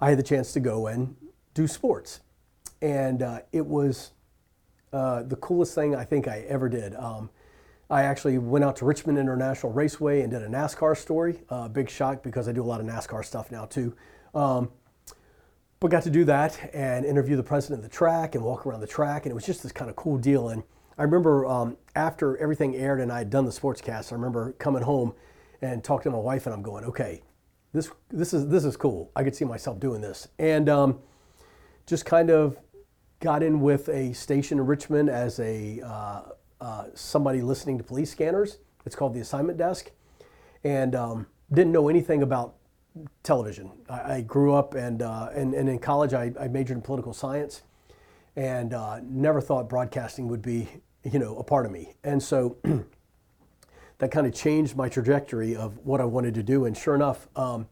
I 0.00 0.08
had 0.08 0.18
the 0.18 0.22
chance 0.22 0.54
to 0.54 0.60
go 0.60 0.86
and 0.86 1.14
do 1.52 1.68
sports. 1.68 2.20
And 2.80 3.22
uh, 3.22 3.40
it 3.52 3.66
was 3.66 4.12
uh, 4.94 5.24
the 5.24 5.36
coolest 5.36 5.74
thing 5.74 5.94
I 5.94 6.04
think 6.04 6.26
I 6.26 6.38
ever 6.48 6.70
did. 6.70 6.94
Um, 6.94 7.28
I 7.90 8.04
actually 8.04 8.38
went 8.38 8.64
out 8.64 8.76
to 8.76 8.86
Richmond 8.86 9.18
International 9.18 9.70
Raceway 9.70 10.22
and 10.22 10.30
did 10.30 10.40
a 10.40 10.48
NASCAR 10.48 10.96
story. 10.96 11.42
Uh, 11.50 11.68
big 11.68 11.90
shock 11.90 12.22
because 12.22 12.48
I 12.48 12.52
do 12.52 12.62
a 12.62 12.64
lot 12.64 12.80
of 12.80 12.86
NASCAR 12.86 13.22
stuff 13.26 13.52
now 13.52 13.66
too. 13.66 13.94
Um, 14.34 14.70
but 15.80 15.90
got 15.90 16.02
to 16.04 16.10
do 16.10 16.24
that 16.24 16.70
and 16.72 17.04
interview 17.04 17.36
the 17.36 17.42
president 17.42 17.84
of 17.84 17.90
the 17.90 17.94
track 17.94 18.34
and 18.34 18.42
walk 18.42 18.64
around 18.64 18.80
the 18.80 18.86
track, 18.86 19.26
and 19.26 19.32
it 19.32 19.34
was 19.34 19.44
just 19.44 19.62
this 19.62 19.70
kind 19.70 19.90
of 19.90 19.96
cool 19.96 20.16
deal. 20.16 20.48
And 20.48 20.62
I 20.98 21.02
remember 21.02 21.46
um, 21.46 21.76
after 21.94 22.36
everything 22.38 22.76
aired 22.76 23.00
and 23.00 23.12
I 23.12 23.18
had 23.18 23.30
done 23.30 23.44
the 23.44 23.50
sportscast, 23.50 24.12
I 24.12 24.14
remember 24.14 24.52
coming 24.52 24.82
home 24.82 25.14
and 25.62 25.82
talking 25.82 26.10
to 26.12 26.16
my 26.16 26.22
wife, 26.22 26.46
and 26.46 26.54
I'm 26.54 26.62
going, 26.62 26.84
okay, 26.84 27.22
this 27.72 27.90
this 28.10 28.34
is 28.34 28.48
this 28.48 28.64
is 28.64 28.76
cool. 28.76 29.10
I 29.16 29.24
could 29.24 29.34
see 29.34 29.44
myself 29.44 29.80
doing 29.80 30.00
this, 30.00 30.28
and 30.38 30.68
um, 30.68 31.00
just 31.86 32.04
kind 32.04 32.30
of 32.30 32.58
got 33.20 33.42
in 33.42 33.60
with 33.60 33.88
a 33.88 34.12
station 34.12 34.58
in 34.58 34.66
Richmond 34.66 35.08
as 35.08 35.40
a 35.40 35.80
uh, 35.80 36.22
uh, 36.60 36.84
somebody 36.94 37.40
listening 37.42 37.78
to 37.78 37.84
police 37.84 38.10
scanners. 38.10 38.58
It's 38.86 38.94
called 38.94 39.14
the 39.14 39.20
assignment 39.20 39.58
desk, 39.58 39.90
and 40.62 40.94
um, 40.94 41.26
didn't 41.52 41.72
know 41.72 41.88
anything 41.88 42.22
about 42.22 42.54
television. 43.22 43.70
I, 43.88 44.14
I 44.14 44.20
grew 44.20 44.54
up 44.54 44.74
and, 44.74 45.02
uh, 45.02 45.30
and, 45.34 45.54
and 45.54 45.68
in 45.68 45.78
college 45.78 46.14
I, 46.14 46.32
I, 46.38 46.48
majored 46.48 46.76
in 46.76 46.82
political 46.82 47.12
science, 47.12 47.62
and 48.36 48.74
uh, 48.74 49.00
never 49.02 49.40
thought 49.40 49.68
broadcasting 49.68 50.28
would 50.28 50.42
be 50.42 50.68
you 51.04 51.18
know 51.18 51.36
a 51.36 51.44
part 51.44 51.66
of 51.66 51.72
me. 51.72 51.94
And 52.02 52.22
so 52.22 52.56
that 53.98 54.10
kind 54.10 54.26
of 54.26 54.34
changed 54.34 54.76
my 54.76 54.88
trajectory 54.88 55.56
of 55.56 55.78
what 55.84 56.00
I 56.00 56.04
wanted 56.04 56.34
to 56.34 56.42
do. 56.42 56.64
And 56.64 56.76
sure 56.76 56.94
enough, 56.94 57.28
um, 57.36 57.68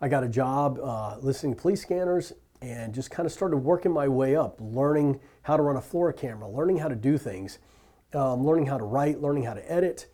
I 0.00 0.08
got 0.08 0.24
a 0.24 0.28
job 0.28 0.78
uh, 0.82 1.18
listening 1.20 1.54
to 1.54 1.60
police 1.60 1.82
scanners 1.82 2.32
and 2.62 2.92
just 2.92 3.10
kind 3.10 3.26
of 3.26 3.32
started 3.32 3.58
working 3.58 3.92
my 3.92 4.06
way 4.08 4.36
up, 4.36 4.58
learning 4.60 5.20
how 5.42 5.56
to 5.56 5.62
run 5.62 5.76
a 5.76 5.80
floor 5.80 6.12
camera, 6.12 6.48
learning 6.48 6.78
how 6.78 6.88
to 6.88 6.96
do 6.96 7.16
things 7.16 7.58
um, 8.14 8.44
learning 8.44 8.66
how 8.66 8.78
to 8.78 8.84
write, 8.84 9.20
learning 9.20 9.44
how 9.44 9.54
to 9.54 9.72
edit, 9.72 10.06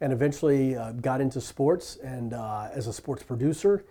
and 0.00 0.12
eventually 0.12 0.76
uh, 0.76 0.92
got 0.92 1.20
into 1.20 1.40
sports 1.40 1.96
and 2.02 2.32
uh, 2.32 2.68
as 2.72 2.86
a 2.86 2.92
sports 2.92 3.22
producer. 3.22 3.84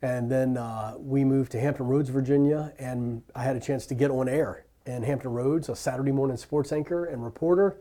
And 0.00 0.30
then 0.30 0.56
uh, 0.56 0.94
we 0.98 1.24
moved 1.24 1.52
to 1.52 1.60
Hampton 1.60 1.86
Roads, 1.86 2.08
Virginia, 2.08 2.72
and 2.78 3.22
I 3.34 3.44
had 3.44 3.56
a 3.56 3.60
chance 3.60 3.86
to 3.86 3.94
get 3.94 4.10
on 4.10 4.28
air 4.28 4.61
in 4.86 5.02
Hampton 5.02 5.32
Roads, 5.32 5.68
a 5.68 5.76
Saturday 5.76 6.12
morning 6.12 6.36
sports 6.36 6.72
anchor 6.72 7.04
and 7.04 7.24
reporter. 7.24 7.76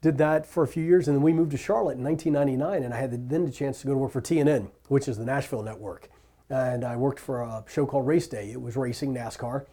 Did 0.00 0.18
that 0.18 0.46
for 0.46 0.62
a 0.62 0.68
few 0.68 0.84
years, 0.84 1.08
and 1.08 1.16
then 1.16 1.22
we 1.22 1.32
moved 1.32 1.50
to 1.52 1.56
Charlotte 1.56 1.96
in 1.96 2.04
1999, 2.04 2.84
and 2.84 2.92
I 2.92 2.98
had 2.98 3.30
then 3.30 3.46
the 3.46 3.50
chance 3.50 3.80
to 3.80 3.86
go 3.86 3.94
to 3.94 3.98
work 3.98 4.12
for 4.12 4.20
TNN, 4.20 4.70
which 4.88 5.08
is 5.08 5.16
the 5.16 5.24
Nashville 5.24 5.62
network. 5.62 6.10
And 6.50 6.84
I 6.84 6.96
worked 6.96 7.18
for 7.18 7.40
a 7.40 7.64
show 7.68 7.86
called 7.86 8.06
Race 8.06 8.28
Day. 8.28 8.52
It 8.52 8.60
was 8.60 8.76
racing 8.76 9.14
NASCAR. 9.14 9.64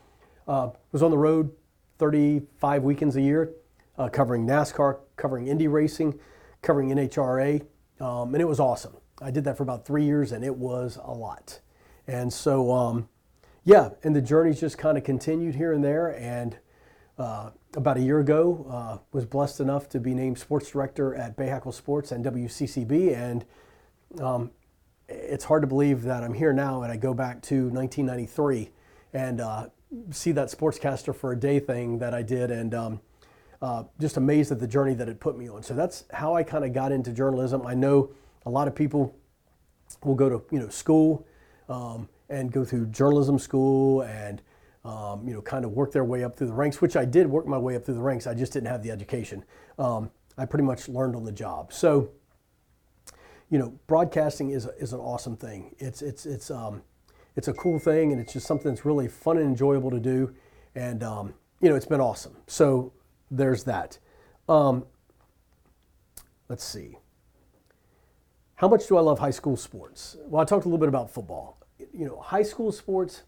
Uh, 0.48 0.70
was 0.92 1.04
on 1.04 1.12
the 1.12 1.18
road 1.18 1.52
35 1.98 2.84
weekends 2.84 3.16
a 3.16 3.22
year, 3.22 3.52
uh, 3.98 4.10
covering 4.10 4.48
NASCAR, 4.48 5.00
covering 5.18 5.48
Indy 5.48 5.68
racing, 5.68 6.18
covering 6.62 6.90
NHRA, 6.90 7.62
um, 8.00 8.34
and 8.34 8.42
it 8.42 8.48
was 8.48 8.60
awesome. 8.60 8.96
I 9.22 9.32
did 9.32 9.44
that 9.44 9.58
for 9.58 9.64
about 9.64 9.86
three 9.86 10.06
years, 10.06 10.32
and 10.32 10.44
it 10.44 10.56
was 10.56 10.98
a 11.04 11.12
lot. 11.12 11.60
And 12.08 12.34
so, 12.34 12.72
um, 12.72 13.10
yeah, 13.64 13.90
and 14.04 14.16
the 14.16 14.22
journey's 14.22 14.60
just 14.60 14.78
kind 14.78 14.98
of 14.98 15.04
continued 15.04 15.56
here 15.56 15.74
and 15.74 15.84
there. 15.84 16.08
And 16.08 16.58
uh, 17.18 17.52
about 17.76 17.98
a 17.98 18.02
year 18.02 18.20
ago, 18.20 18.66
uh, 18.70 18.98
was 19.12 19.26
blessed 19.26 19.60
enough 19.60 19.88
to 19.90 20.00
be 20.00 20.14
named 20.14 20.40
sports 20.40 20.72
director 20.72 21.14
at 21.16 21.38
Bahakel 21.38 21.74
Sports 21.74 22.12
and 22.12 22.26
WCCB. 22.26 23.16
And 23.16 23.46
um, 24.20 24.52
it's 25.08 25.46
hard 25.46 25.62
to 25.62 25.68
believe 25.68 26.04
that 26.04 26.24
I'm 26.24 26.34
here 26.34 26.54
now, 26.54 26.82
and 26.82 26.92
I 26.92 26.98
go 26.98 27.14
back 27.14 27.42
to 27.44 27.68
1993 27.70 28.72
and 29.14 29.42
uh, 29.42 29.68
see 30.10 30.32
that 30.32 30.50
sportscaster 30.50 31.14
for 31.16 31.34
a 31.34 31.40
day 31.40 31.60
thing 31.60 32.00
that 32.00 32.14
I 32.14 32.22
did, 32.22 32.50
and 32.50 32.74
um, 32.74 33.02
uh, 33.62 33.84
just 34.00 34.18
amazed 34.18 34.52
at 34.52 34.60
the 34.60 34.68
journey 34.68 34.94
that 34.96 35.10
it 35.10 35.20
put 35.20 35.38
me 35.38 35.50
on. 35.50 35.62
So 35.64 35.74
that's 35.74 36.06
how 36.12 36.36
I 36.36 36.44
kind 36.44 36.66
of 36.66 36.74
got 36.74 36.92
into 36.92 37.12
journalism. 37.12 37.66
I 37.68 37.74
know 37.74 38.12
a 38.46 38.50
lot 38.50 38.68
of 38.68 38.76
people 38.76 39.16
will 40.04 40.16
go 40.16 40.30
to 40.30 40.44
you 40.52 40.60
know 40.60 40.70
school 40.70 41.28
um, 41.70 42.08
and 42.32 42.52
go 42.52 42.64
through 42.66 42.88
journalism 42.88 43.38
school 43.38 44.02
and 44.02 44.42
um, 44.84 45.28
you 45.28 45.34
know 45.34 45.42
kind 45.42 45.66
of 45.66 45.72
work 45.72 45.92
their 45.92 46.04
way 46.04 46.24
up 46.24 46.36
through 46.36 46.48
the 46.48 46.54
ranks, 46.54 46.82
which 46.82 46.96
I 46.96 47.06
did 47.06 47.28
work 47.28 47.46
my 47.46 47.58
way 47.58 47.76
up 47.76 47.86
through 47.86 47.96
the 47.96 48.02
ranks. 48.02 48.26
I 48.26 48.34
just 48.34 48.54
didn't 48.54 48.68
have 48.68 48.82
the 48.82 48.90
education. 48.90 49.44
Um, 49.78 50.10
I 50.38 50.46
pretty 50.46 50.64
much 50.64 50.88
learned 50.88 51.16
on 51.16 51.24
the 51.24 51.32
job. 51.32 51.72
So 51.74 52.12
you 53.52 53.60
know, 53.60 53.78
broadcasting 53.86 54.52
is 54.52 54.68
is 54.80 54.94
an 54.94 55.00
awesome 55.00 55.36
thing. 55.36 55.76
It's 55.78 56.02
it's 56.02 56.26
it's 56.26 56.50
um, 56.50 56.82
it's 57.36 57.50
a 57.50 57.54
cool 57.54 57.78
thing, 57.78 58.12
and 58.14 58.20
it's 58.20 58.34
just 58.34 58.48
something 58.48 58.72
that's 58.72 58.86
really 58.86 59.08
fun 59.08 59.38
and 59.38 59.46
enjoyable 59.46 59.92
to 59.92 60.00
do. 60.00 60.34
And 60.74 61.04
um, 61.04 61.34
you 61.60 61.70
know, 61.70 61.76
it's 61.76 61.86
been 61.86 62.02
awesome. 62.02 62.38
So 62.48 62.94
there's 63.30 63.66
that. 63.66 64.00
Um, 64.48 64.86
let's 66.48 66.64
see. 66.64 66.98
How 68.56 68.68
much 68.68 68.88
do 68.88 68.96
I 68.96 69.02
love 69.02 69.20
high 69.20 69.32
school 69.32 69.58
sports? 69.58 70.18
Well, 70.26 70.42
I 70.42 70.46
talked 70.46 70.66
a 70.66 70.68
little 70.68 70.80
bit 70.80 70.90
about 70.90 71.10
football. 71.10 71.61
You 71.94 72.06
know, 72.06 72.20
high 72.20 72.44
school 72.44 72.72
sports. 72.72 73.24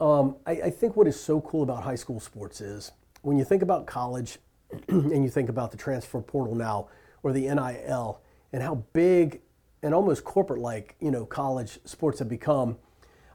Um, 0.00 0.36
I, 0.46 0.52
I 0.52 0.70
think 0.70 0.96
what 0.96 1.06
is 1.06 1.18
so 1.18 1.40
cool 1.40 1.62
about 1.62 1.84
high 1.84 1.94
school 1.94 2.18
sports 2.18 2.60
is 2.60 2.90
when 3.22 3.38
you 3.38 3.44
think 3.44 3.62
about 3.62 3.86
college 3.86 4.38
and 4.88 5.22
you 5.22 5.30
think 5.30 5.48
about 5.48 5.70
the 5.70 5.76
transfer 5.76 6.20
portal 6.20 6.54
now 6.54 6.88
or 7.22 7.32
the 7.32 7.42
NIL 7.42 8.20
and 8.52 8.62
how 8.62 8.84
big 8.92 9.40
and 9.82 9.94
almost 9.94 10.24
corporate 10.24 10.60
like, 10.60 10.96
you 11.00 11.10
know, 11.10 11.24
college 11.24 11.78
sports 11.84 12.18
have 12.18 12.28
become. 12.28 12.76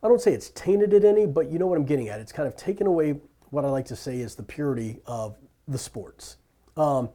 I 0.04 0.08
don't 0.08 0.22
say 0.22 0.34
it's 0.34 0.50
tainted 0.52 0.94
it 0.94 1.04
any, 1.04 1.26
but 1.26 1.50
you 1.50 1.60
know 1.60 1.68
what 1.68 1.78
I'm 1.78 1.86
getting 1.86 2.10
at. 2.10 2.20
It's 2.20 2.32
kind 2.32 2.48
of 2.48 2.56
taken 2.56 2.88
away 2.88 3.20
what 3.50 3.66
I 3.66 3.70
like 3.70 3.86
to 3.86 3.96
say 3.96 4.20
is 4.20 4.36
the 4.36 4.44
purity 4.44 5.00
of 5.06 5.38
the 5.68 5.78
sports. 5.78 6.38
Um, 6.76 7.10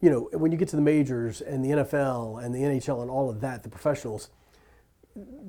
you 0.00 0.10
know, 0.10 0.28
when 0.32 0.52
you 0.52 0.58
get 0.58 0.68
to 0.68 0.76
the 0.76 0.82
majors 0.82 1.40
and 1.40 1.64
the 1.64 1.70
NFL 1.70 2.42
and 2.42 2.54
the 2.54 2.60
NHL 2.60 3.02
and 3.02 3.10
all 3.10 3.28
of 3.28 3.40
that, 3.40 3.62
the 3.62 3.68
professionals, 3.68 4.30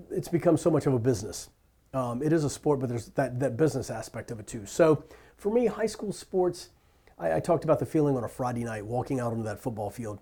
it's 0.10 0.28
become 0.28 0.58
so 0.58 0.70
much 0.70 0.86
of 0.86 0.94
a 0.94 1.00
business. 1.00 1.50
Um, 1.94 2.24
it 2.24 2.32
is 2.32 2.44
a 2.44 2.50
sport, 2.50 2.80
but 2.80 2.90
there's 2.90 3.08
that, 3.10 3.40
that 3.40 3.58
business 3.58 3.90
aspect 3.90 4.32
of 4.32 4.40
it 4.40 4.48
too. 4.48 4.66
So 4.66 5.04
for 5.38 5.52
me, 5.52 5.66
high 5.66 5.86
school 5.86 6.14
sports, 6.14 6.70
I, 7.20 7.36
I 7.36 7.40
talked 7.40 7.64
about 7.64 7.80
the 7.80 7.86
feeling 7.86 8.16
on 8.16 8.24
a 8.24 8.30
Friday 8.30 8.64
night 8.64 8.86
walking 8.86 9.20
out 9.20 9.32
onto 9.32 9.44
that 9.44 9.60
football 9.60 9.90
field. 9.90 10.20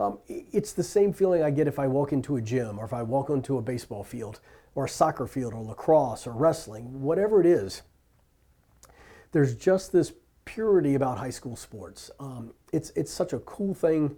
Um, 0.00 0.18
it's 0.28 0.72
the 0.72 0.82
same 0.82 1.12
feeling 1.12 1.42
I 1.42 1.50
get 1.50 1.68
if 1.68 1.78
I 1.78 1.86
walk 1.86 2.12
into 2.12 2.36
a 2.36 2.40
gym 2.40 2.78
or 2.78 2.84
if 2.84 2.92
I 2.92 3.02
walk 3.02 3.30
onto 3.30 3.58
a 3.58 3.62
baseball 3.62 4.02
field 4.02 4.40
or 4.74 4.86
a 4.86 4.88
soccer 4.88 5.26
field 5.28 5.54
or 5.54 5.62
lacrosse 5.62 6.26
or 6.26 6.32
wrestling, 6.32 7.02
whatever 7.02 7.40
it 7.40 7.46
is. 7.46 7.82
There's 9.30 9.54
just 9.54 9.92
this 9.92 10.12
purity 10.44 10.94
about 10.94 11.18
high 11.18 11.30
school 11.30 11.56
sports. 11.56 12.10
Um, 12.18 12.54
it's 12.72 12.90
it's 12.96 13.12
such 13.12 13.32
a 13.32 13.38
cool 13.40 13.74
thing 13.74 14.16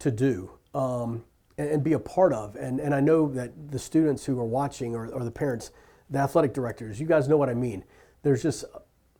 to 0.00 0.10
do 0.10 0.50
um, 0.74 1.24
and, 1.62 1.70
and, 1.70 1.84
be 1.84 1.92
a 1.92 1.98
part 1.98 2.32
of. 2.32 2.56
And 2.56 2.80
and 2.80 2.94
I 2.94 3.00
know 3.00 3.28
that 3.32 3.70
the 3.70 3.78
students 3.78 4.24
who 4.24 4.38
are 4.38 4.44
watching 4.44 4.94
or, 4.94 5.06
or 5.08 5.24
the 5.24 5.30
parents, 5.30 5.70
the 6.10 6.18
athletic 6.18 6.52
directors, 6.52 7.00
you 7.00 7.06
guys 7.06 7.28
know 7.28 7.36
what 7.36 7.48
I 7.48 7.54
mean. 7.54 7.84
There's 8.22 8.42
just 8.42 8.64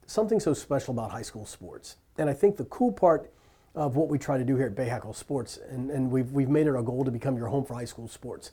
something 0.07 0.41
so 0.41 0.53
special 0.53 0.93
about 0.93 1.11
high 1.11 1.23
school 1.23 1.47
sports. 1.47 1.97
And 2.19 2.29
I 2.29 2.35
think 2.35 2.57
the 2.57 2.65
cool 2.67 2.93
part 2.93 3.33
of 3.75 3.97
what 3.97 4.09
we 4.09 4.19
try 4.19 4.37
to 4.37 4.45
do 4.45 4.57
here 4.57 4.67
at 4.67 4.75
Bahakel 4.75 5.15
Sports, 5.17 5.59
and, 5.71 5.91
and 5.91 6.11
we've, 6.11 6.31
we've 6.33 6.51
made 6.51 6.67
it 6.67 6.75
our 6.75 6.83
goal 6.83 7.05
to 7.05 7.11
become 7.11 7.39
your 7.39 7.47
home 7.47 7.65
for 7.65 7.73
high 7.73 7.87
school 7.87 8.07
sports. 8.07 8.51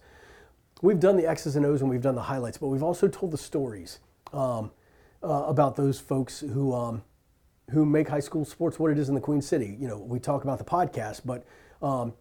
We've 0.81 0.99
done 0.99 1.17
the 1.17 1.27
X's 1.27 1.57
and 1.57 1.65
O's 1.65 1.81
and 1.81 1.89
we've 1.89 2.01
done 2.01 2.15
the 2.15 2.21
highlights, 2.21 2.57
but 2.57 2.67
we've 2.67 2.83
also 2.83 3.09
told 3.09 3.31
the 3.31 3.37
stories 3.37 3.99
um, 4.31 4.71
uh, 5.21 5.27
about 5.27 5.75
those 5.75 5.99
folks 5.99 6.39
who 6.39 6.73
um, 6.73 7.03
who 7.71 7.85
make 7.85 8.07
high 8.07 8.21
school 8.21 8.45
sports 8.45 8.79
what 8.79 8.89
it 8.91 8.97
is 8.97 9.09
in 9.09 9.15
the 9.15 9.21
Queen 9.21 9.41
City. 9.41 9.75
You 9.79 9.87
know, 9.87 9.97
we 9.97 10.19
talk 10.19 10.43
about 10.43 10.57
the 10.57 10.63
podcast, 10.63 11.21
but 11.25 11.45
um, 11.85 12.13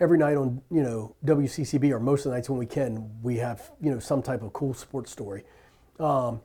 every 0.00 0.18
night 0.18 0.36
on 0.36 0.62
you 0.70 0.82
know 0.82 1.14
WCCB 1.24 1.90
or 1.90 2.00
most 2.00 2.26
of 2.26 2.30
the 2.30 2.36
nights 2.36 2.48
when 2.48 2.58
we 2.58 2.66
can, 2.66 3.10
we 3.22 3.36
have 3.36 3.70
you 3.80 3.90
know 3.90 3.98
some 3.98 4.22
type 4.22 4.42
of 4.42 4.52
cool 4.52 4.74
sports 4.74 5.10
story. 5.10 5.44
Um, 5.98 6.40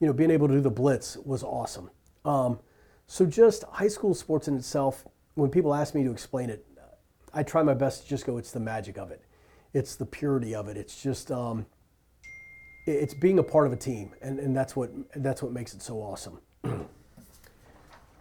you 0.00 0.06
know, 0.06 0.12
being 0.12 0.30
able 0.30 0.48
to 0.48 0.54
do 0.54 0.60
the 0.60 0.70
Blitz 0.70 1.16
was 1.16 1.42
awesome. 1.42 1.90
Um, 2.24 2.60
so 3.06 3.26
just 3.26 3.64
high 3.64 3.88
school 3.88 4.14
sports 4.14 4.48
in 4.48 4.56
itself, 4.56 5.04
when 5.34 5.50
people 5.50 5.74
ask 5.74 5.94
me 5.94 6.04
to 6.04 6.12
explain 6.12 6.50
it, 6.50 6.64
I 7.32 7.42
try 7.42 7.62
my 7.62 7.74
best 7.74 8.02
to 8.02 8.08
just 8.08 8.26
go, 8.26 8.36
it's 8.36 8.52
the 8.52 8.60
magic 8.60 8.98
of 8.98 9.10
it. 9.10 9.24
It's 9.72 9.96
the 9.96 10.06
purity 10.06 10.54
of 10.54 10.68
it. 10.68 10.76
It's 10.76 11.02
just, 11.02 11.30
um, 11.30 11.66
it's 12.86 13.14
being 13.14 13.38
a 13.38 13.42
part 13.42 13.66
of 13.66 13.72
a 13.72 13.76
team. 13.76 14.12
And, 14.22 14.38
and 14.38 14.56
that's 14.56 14.76
what, 14.76 14.90
that's 15.16 15.42
what 15.42 15.52
makes 15.52 15.74
it 15.74 15.82
so 15.82 15.96
awesome. 15.96 16.40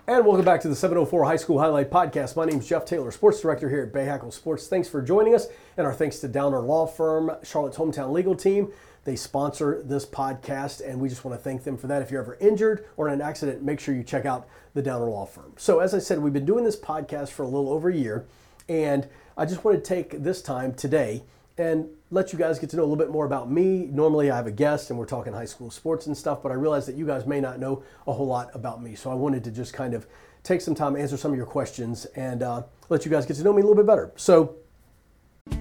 And 0.09 0.25
welcome 0.25 0.45
back 0.45 0.61
to 0.61 0.69
the 0.69 0.75
704 0.75 1.25
High 1.25 1.35
School 1.35 1.59
Highlight 1.59 1.91
Podcast. 1.91 2.37
My 2.37 2.45
name 2.45 2.59
is 2.59 2.67
Jeff 2.69 2.85
Taylor, 2.85 3.11
Sports 3.11 3.41
Director 3.41 3.69
here 3.69 3.83
at 3.83 3.91
Bahakel 3.91 4.31
Sports. 4.31 4.69
Thanks 4.69 4.87
for 4.87 5.01
joining 5.01 5.35
us, 5.35 5.47
and 5.75 5.85
our 5.85 5.93
thanks 5.93 6.19
to 6.19 6.29
Downer 6.29 6.61
Law 6.61 6.87
Firm, 6.87 7.29
Charlotte's 7.43 7.75
hometown 7.75 8.13
legal 8.13 8.33
team. 8.33 8.71
They 9.03 9.17
sponsor 9.17 9.81
this 9.83 10.05
podcast, 10.05 10.79
and 10.79 11.01
we 11.01 11.09
just 11.09 11.25
want 11.25 11.37
to 11.37 11.43
thank 11.43 11.65
them 11.65 11.75
for 11.75 11.87
that. 11.87 12.01
If 12.01 12.09
you're 12.09 12.21
ever 12.21 12.37
injured 12.39 12.85
or 12.95 13.09
in 13.09 13.15
an 13.15 13.21
accident, 13.21 13.63
make 13.63 13.81
sure 13.81 13.93
you 13.93 14.01
check 14.01 14.25
out 14.25 14.47
the 14.73 14.81
Downer 14.81 15.09
Law 15.09 15.25
Firm. 15.25 15.51
So, 15.57 15.79
as 15.79 15.93
I 15.93 15.99
said, 15.99 16.19
we've 16.19 16.31
been 16.31 16.45
doing 16.45 16.63
this 16.63 16.79
podcast 16.79 17.31
for 17.31 17.43
a 17.43 17.47
little 17.47 17.69
over 17.69 17.89
a 17.89 17.93
year, 17.93 18.25
and 18.69 19.09
I 19.35 19.43
just 19.43 19.65
want 19.65 19.75
to 19.75 19.83
take 19.83 20.23
this 20.23 20.41
time 20.41 20.73
today 20.73 21.23
and 21.57 21.87
let 22.11 22.31
you 22.31 22.39
guys 22.39 22.59
get 22.59 22.69
to 22.69 22.77
know 22.77 22.83
a 22.83 22.85
little 22.85 22.97
bit 22.97 23.09
more 23.09 23.25
about 23.25 23.49
me. 23.49 23.87
Normally, 23.91 24.29
I 24.29 24.35
have 24.35 24.47
a 24.47 24.51
guest 24.51 24.89
and 24.89 24.99
we're 24.99 25.05
talking 25.05 25.33
high 25.33 25.45
school 25.45 25.71
sports 25.71 26.07
and 26.07 26.15
stuff, 26.15 26.43
but 26.43 26.51
I 26.51 26.55
realize 26.55 26.85
that 26.85 26.95
you 26.95 27.05
guys 27.05 27.25
may 27.25 27.41
not 27.41 27.59
know 27.59 27.83
a 28.05 28.13
whole 28.13 28.27
lot 28.27 28.49
about 28.53 28.81
me. 28.81 28.95
So 28.95 29.11
I 29.11 29.15
wanted 29.15 29.43
to 29.45 29.51
just 29.51 29.73
kind 29.73 29.93
of 29.93 30.07
take 30.43 30.61
some 30.61 30.75
time, 30.75 30.95
answer 30.95 31.17
some 31.17 31.31
of 31.31 31.37
your 31.37 31.45
questions, 31.45 32.05
and 32.15 32.43
uh, 32.43 32.63
let 32.89 33.05
you 33.05 33.11
guys 33.11 33.25
get 33.25 33.35
to 33.37 33.43
know 33.43 33.51
me 33.51 33.61
a 33.61 33.65
little 33.65 33.75
bit 33.75 33.87
better. 33.87 34.11
So, 34.15 34.55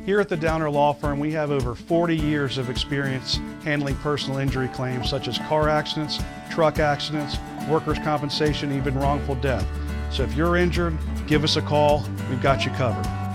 here 0.04 0.20
at 0.20 0.28
the 0.28 0.36
Downer 0.36 0.68
Law 0.68 0.92
Firm, 0.92 1.20
we 1.20 1.32
have 1.32 1.50
over 1.52 1.74
40 1.74 2.16
years 2.16 2.58
of 2.58 2.70
experience 2.70 3.38
handling 3.62 3.94
personal 3.96 4.38
injury 4.38 4.68
claims 4.68 5.08
such 5.08 5.28
as 5.28 5.38
car 5.38 5.68
accidents, 5.68 6.18
truck 6.50 6.78
accidents, 6.80 7.36
workers' 7.68 7.98
compensation, 8.00 8.72
even 8.72 8.96
wrongful 8.96 9.36
death. 9.36 9.66
So 10.10 10.22
if 10.22 10.34
you're 10.34 10.56
injured, 10.56 10.96
give 11.26 11.44
us 11.44 11.56
a 11.56 11.62
call. 11.62 12.04
We've 12.28 12.42
got 12.42 12.64
you 12.64 12.70
covered. 12.72 13.25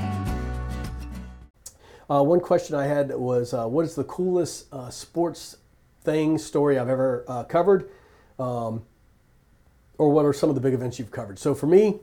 Uh, 2.11 2.21
one 2.21 2.41
question 2.41 2.75
I 2.75 2.87
had 2.87 3.09
was, 3.15 3.53
uh, 3.53 3.65
what 3.67 3.85
is 3.85 3.95
the 3.95 4.03
coolest 4.03 4.65
uh, 4.73 4.89
sports 4.89 5.55
thing, 6.03 6.37
story 6.37 6.77
I've 6.77 6.89
ever 6.89 7.23
uh, 7.25 7.45
covered? 7.45 7.89
Um, 8.37 8.83
or 9.97 10.09
what 10.09 10.25
are 10.25 10.33
some 10.33 10.49
of 10.49 10.55
the 10.55 10.61
big 10.61 10.73
events 10.73 10.99
you've 10.99 11.11
covered? 11.11 11.39
So 11.39 11.55
for 11.55 11.67
me, 11.67 11.99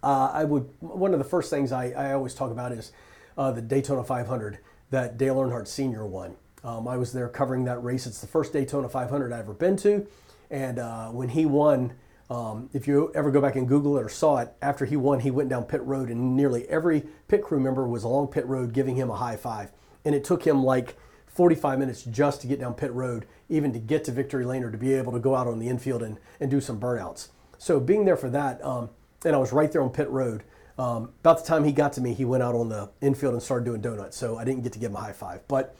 uh, 0.00 0.30
I 0.32 0.44
would, 0.44 0.68
one 0.78 1.12
of 1.12 1.18
the 1.18 1.24
first 1.24 1.50
things 1.50 1.72
I, 1.72 1.90
I 1.90 2.12
always 2.12 2.34
talk 2.34 2.52
about 2.52 2.70
is 2.70 2.92
uh, 3.36 3.50
the 3.50 3.62
Daytona 3.62 4.04
500 4.04 4.58
that 4.90 5.18
Dale 5.18 5.36
Earnhardt 5.36 5.66
Sr. 5.66 6.06
won. 6.06 6.36
Um, 6.62 6.86
I 6.86 6.96
was 6.96 7.12
there 7.12 7.28
covering 7.28 7.64
that 7.64 7.82
race. 7.82 8.06
It's 8.06 8.20
the 8.20 8.28
first 8.28 8.52
Daytona 8.52 8.88
500 8.88 9.32
I've 9.32 9.40
ever 9.40 9.54
been 9.54 9.76
to. 9.78 10.06
And 10.50 11.12
when 11.12 11.30
he 11.30 11.46
won, 11.46 11.94
um, 12.32 12.70
if 12.72 12.88
you 12.88 13.12
ever 13.14 13.30
go 13.30 13.42
back 13.42 13.56
and 13.56 13.68
Google 13.68 13.98
it 13.98 14.02
or 14.02 14.08
saw 14.08 14.38
it, 14.38 14.54
after 14.62 14.86
he 14.86 14.96
won, 14.96 15.20
he 15.20 15.30
went 15.30 15.50
down 15.50 15.64
pit 15.64 15.82
road, 15.82 16.08
and 16.08 16.34
nearly 16.34 16.66
every 16.66 17.04
pit 17.28 17.42
crew 17.42 17.60
member 17.60 17.86
was 17.86 18.04
along 18.04 18.28
pit 18.28 18.46
road 18.46 18.72
giving 18.72 18.96
him 18.96 19.10
a 19.10 19.16
high 19.16 19.36
five. 19.36 19.70
And 20.06 20.14
it 20.14 20.24
took 20.24 20.46
him 20.46 20.64
like 20.64 20.96
45 21.26 21.78
minutes 21.78 22.02
just 22.04 22.40
to 22.40 22.46
get 22.46 22.58
down 22.58 22.72
pit 22.72 22.90
road, 22.94 23.26
even 23.50 23.74
to 23.74 23.78
get 23.78 24.04
to 24.04 24.12
victory 24.12 24.46
lane 24.46 24.64
or 24.64 24.70
to 24.70 24.78
be 24.78 24.94
able 24.94 25.12
to 25.12 25.18
go 25.18 25.34
out 25.34 25.46
on 25.46 25.58
the 25.58 25.68
infield 25.68 26.02
and, 26.02 26.16
and 26.40 26.50
do 26.50 26.58
some 26.58 26.80
burnouts. 26.80 27.28
So 27.58 27.78
being 27.78 28.06
there 28.06 28.16
for 28.16 28.30
that, 28.30 28.64
um, 28.64 28.88
and 29.26 29.36
I 29.36 29.38
was 29.38 29.52
right 29.52 29.70
there 29.70 29.82
on 29.82 29.90
pit 29.90 30.08
road, 30.08 30.42
Um, 30.78 31.10
about 31.20 31.38
the 31.40 31.44
time 31.44 31.64
he 31.64 31.72
got 31.72 31.92
to 31.94 32.00
me, 32.00 32.14
he 32.14 32.24
went 32.24 32.42
out 32.42 32.54
on 32.54 32.70
the 32.70 32.88
infield 33.02 33.34
and 33.34 33.42
started 33.42 33.66
doing 33.66 33.82
donuts, 33.82 34.16
so 34.16 34.38
I 34.38 34.44
didn't 34.44 34.62
get 34.62 34.72
to 34.72 34.78
give 34.78 34.90
him 34.90 34.96
a 34.96 35.00
high 35.00 35.12
five. 35.12 35.46
But 35.48 35.76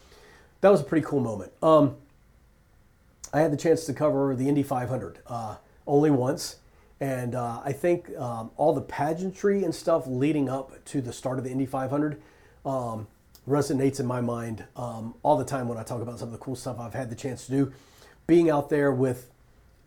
that 0.60 0.68
was 0.68 0.82
a 0.82 0.84
pretty 0.84 1.06
cool 1.06 1.20
moment. 1.20 1.50
Um, 1.62 1.96
I 3.32 3.40
had 3.40 3.50
the 3.50 3.56
chance 3.56 3.86
to 3.86 3.94
cover 3.94 4.34
the 4.36 4.50
Indy 4.50 4.62
500 4.62 5.20
uh, 5.26 5.56
only 5.86 6.10
once, 6.10 6.56
and 7.00 7.34
uh, 7.34 7.60
I 7.64 7.72
think 7.72 8.16
um, 8.16 8.50
all 8.56 8.72
the 8.72 8.80
pageantry 8.80 9.64
and 9.64 9.74
stuff 9.74 10.06
leading 10.06 10.48
up 10.48 10.84
to 10.86 11.00
the 11.00 11.12
start 11.12 11.38
of 11.38 11.44
the 11.44 11.50
Indy 11.50 11.66
500 11.66 12.20
um, 12.64 13.08
resonates 13.48 13.98
in 13.98 14.06
my 14.06 14.20
mind 14.20 14.64
um, 14.76 15.14
all 15.22 15.36
the 15.36 15.44
time 15.44 15.66
when 15.68 15.78
I 15.78 15.82
talk 15.82 16.00
about 16.00 16.18
some 16.18 16.28
of 16.28 16.32
the 16.32 16.38
cool 16.38 16.54
stuff 16.54 16.78
I've 16.78 16.94
had 16.94 17.10
the 17.10 17.16
chance 17.16 17.46
to 17.46 17.50
do. 17.50 17.72
Being 18.26 18.50
out 18.50 18.70
there 18.70 18.92
with, 18.92 19.30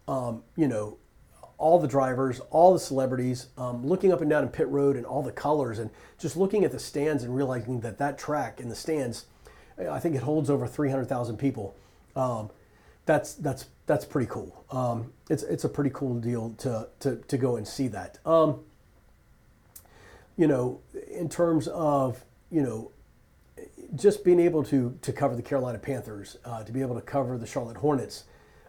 um, 0.08 0.44
you 0.58 0.68
know, 0.68 0.98
all 1.58 1.80
the 1.80 1.88
drivers, 1.88 2.42
all 2.52 2.74
the 2.74 2.80
celebrities, 2.80 3.48
um, 3.58 3.86
looking 3.86 4.12
up 4.12 4.20
and 4.20 4.30
down 4.30 4.44
in 4.44 4.50
pit 4.50 4.68
road 4.68 4.98
and 4.98 5.06
all 5.06 5.24
the 5.24 5.32
colors, 5.32 5.80
and 5.80 5.90
just 6.20 6.36
looking 6.36 6.66
at 6.66 6.72
the 6.72 6.80
stands 6.80 7.24
and 7.24 7.34
realizing 7.34 7.80
that 7.80 7.98
that 7.98 8.18
track 8.18 8.60
in 8.60 8.68
the 8.68 8.76
stands, 8.76 9.26
I 9.80 10.00
think 10.00 10.16
it 10.16 10.24
holds 10.24 10.50
over 10.50 10.68
300,000 10.68 11.38
people. 11.38 11.76
Um, 12.16 12.50
that's 13.06 13.36
that's 13.36 13.66
that's 13.86 14.06
pretty 14.06 14.28
cool. 14.28 14.66
Um, 14.72 15.14
it's 15.30 15.44
it's 15.44 15.64
a 15.64 15.70
pretty 15.70 15.92
cool 15.94 16.16
deal 16.16 16.56
to 16.60 16.88
to, 17.02 17.18
to 17.18 17.38
go 17.38 17.56
and 17.56 17.68
see 17.68 17.88
that. 17.90 18.20
Um, 18.26 18.62
you 20.38 20.48
know, 20.48 20.82
in 21.10 21.30
terms 21.30 21.68
of 21.68 22.24
you 22.52 22.62
know, 22.62 22.92
just 23.96 24.24
being 24.24 24.40
able 24.40 24.64
to 24.66 24.98
to 25.02 25.14
cover 25.14 25.36
the 25.36 25.44
Carolina 25.44 25.78
Panthers, 25.78 26.38
uh, 26.46 26.64
to 26.64 26.72
be 26.72 26.82
able 26.82 26.96
to 26.96 27.02
cover 27.02 27.38
the 27.38 27.48
Charlotte 27.48 27.78
Hornets, 27.78 28.24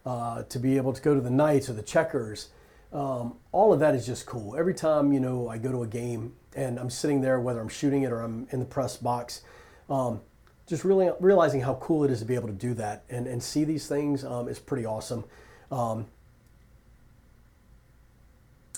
uh, 0.05 0.43
to 0.45 0.59
be 0.59 0.76
able 0.76 0.93
to 0.93 1.00
go 1.00 1.14
to 1.14 1.21
the 1.21 1.31
Knights 1.31 1.69
or 1.71 1.73
the 1.73 1.83
Checkers, 1.83 2.49
um, 2.93 3.37
all 3.52 3.73
of 3.73 3.81
that 3.81 3.95
is 3.95 4.07
just 4.07 4.26
cool. 4.26 4.57
Every 4.57 4.75
time 4.75 5.12
you 5.12 5.21
know 5.21 5.49
I 5.49 5.59
go 5.59 5.73
to 5.73 5.83
a 5.83 5.87
game 5.87 6.35
and 6.55 6.78
I'm 6.78 6.90
sitting 6.90 7.21
there, 7.21 7.40
whether 7.40 7.61
I'm 7.61 7.69
shooting 7.69 8.02
it 8.02 8.12
or 8.12 8.21
I'm 8.21 8.49
in 8.50 8.61
the 8.61 8.66
press 8.66 8.97
box. 8.97 9.43
Um, 9.88 10.21
just 10.66 10.85
really 10.85 11.11
realizing 11.20 11.61
how 11.61 11.75
cool 11.75 12.04
it 12.04 12.11
is 12.11 12.18
to 12.18 12.25
be 12.25 12.35
able 12.35 12.49
to 12.49 12.54
do 12.54 12.75
that 12.75 13.04
and, 13.08 13.26
and 13.26 13.42
see 13.42 13.64
these 13.64 13.87
things 13.87 14.25
um, 14.25 14.49
is 14.49 14.58
pretty 14.58 14.85
awesome. 14.85 15.25
Um, 15.70 16.06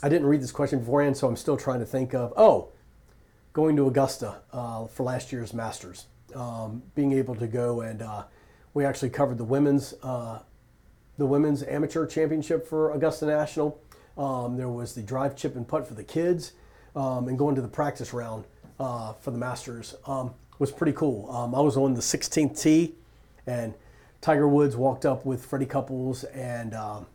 I 0.02 0.08
didn't 0.08 0.28
read 0.28 0.42
this 0.42 0.52
question 0.52 0.80
beforehand, 0.80 1.16
so 1.16 1.26
I'm 1.26 1.36
still 1.36 1.56
trying 1.56 1.80
to 1.80 1.86
think 1.86 2.14
of, 2.14 2.32
oh, 2.36 2.68
going 3.52 3.74
to 3.76 3.88
Augusta 3.88 4.36
uh, 4.52 4.86
for 4.86 5.02
last 5.02 5.32
year's 5.32 5.52
Masters. 5.52 6.06
Um, 6.34 6.82
being 6.94 7.12
able 7.12 7.34
to 7.36 7.46
go 7.46 7.80
and 7.80 8.02
uh, 8.02 8.24
we 8.74 8.84
actually 8.84 9.08
covered 9.08 9.38
the 9.38 9.44
women's 9.44 9.94
uh, 10.02 10.40
the 11.16 11.26
women's 11.26 11.62
amateur 11.62 12.06
championship 12.06 12.68
for 12.68 12.92
Augusta 12.92 13.26
National. 13.26 13.80
Um, 14.16 14.56
there 14.56 14.68
was 14.68 14.94
the 14.94 15.02
drive, 15.02 15.34
chip, 15.34 15.56
and 15.56 15.66
putt 15.66 15.88
for 15.88 15.94
the 15.94 16.04
kids, 16.04 16.52
um, 16.94 17.28
and 17.28 17.38
going 17.38 17.54
to 17.56 17.62
the 17.62 17.68
practice 17.68 18.12
round 18.12 18.44
uh, 18.78 19.12
for 19.14 19.30
the 19.30 19.38
Masters. 19.38 19.94
Um, 20.06 20.34
was 20.58 20.72
pretty 20.72 20.92
cool. 20.92 21.30
Um, 21.30 21.54
I 21.54 21.60
was 21.60 21.76
on 21.76 21.94
the 21.94 22.00
16th 22.00 22.60
tee, 22.60 22.94
and 23.46 23.74
Tiger 24.20 24.48
Woods 24.48 24.76
walked 24.76 25.06
up 25.06 25.24
with 25.24 25.44
Freddie 25.44 25.66
Couples 25.66 26.24
and 26.24 26.74
um, 26.74 27.06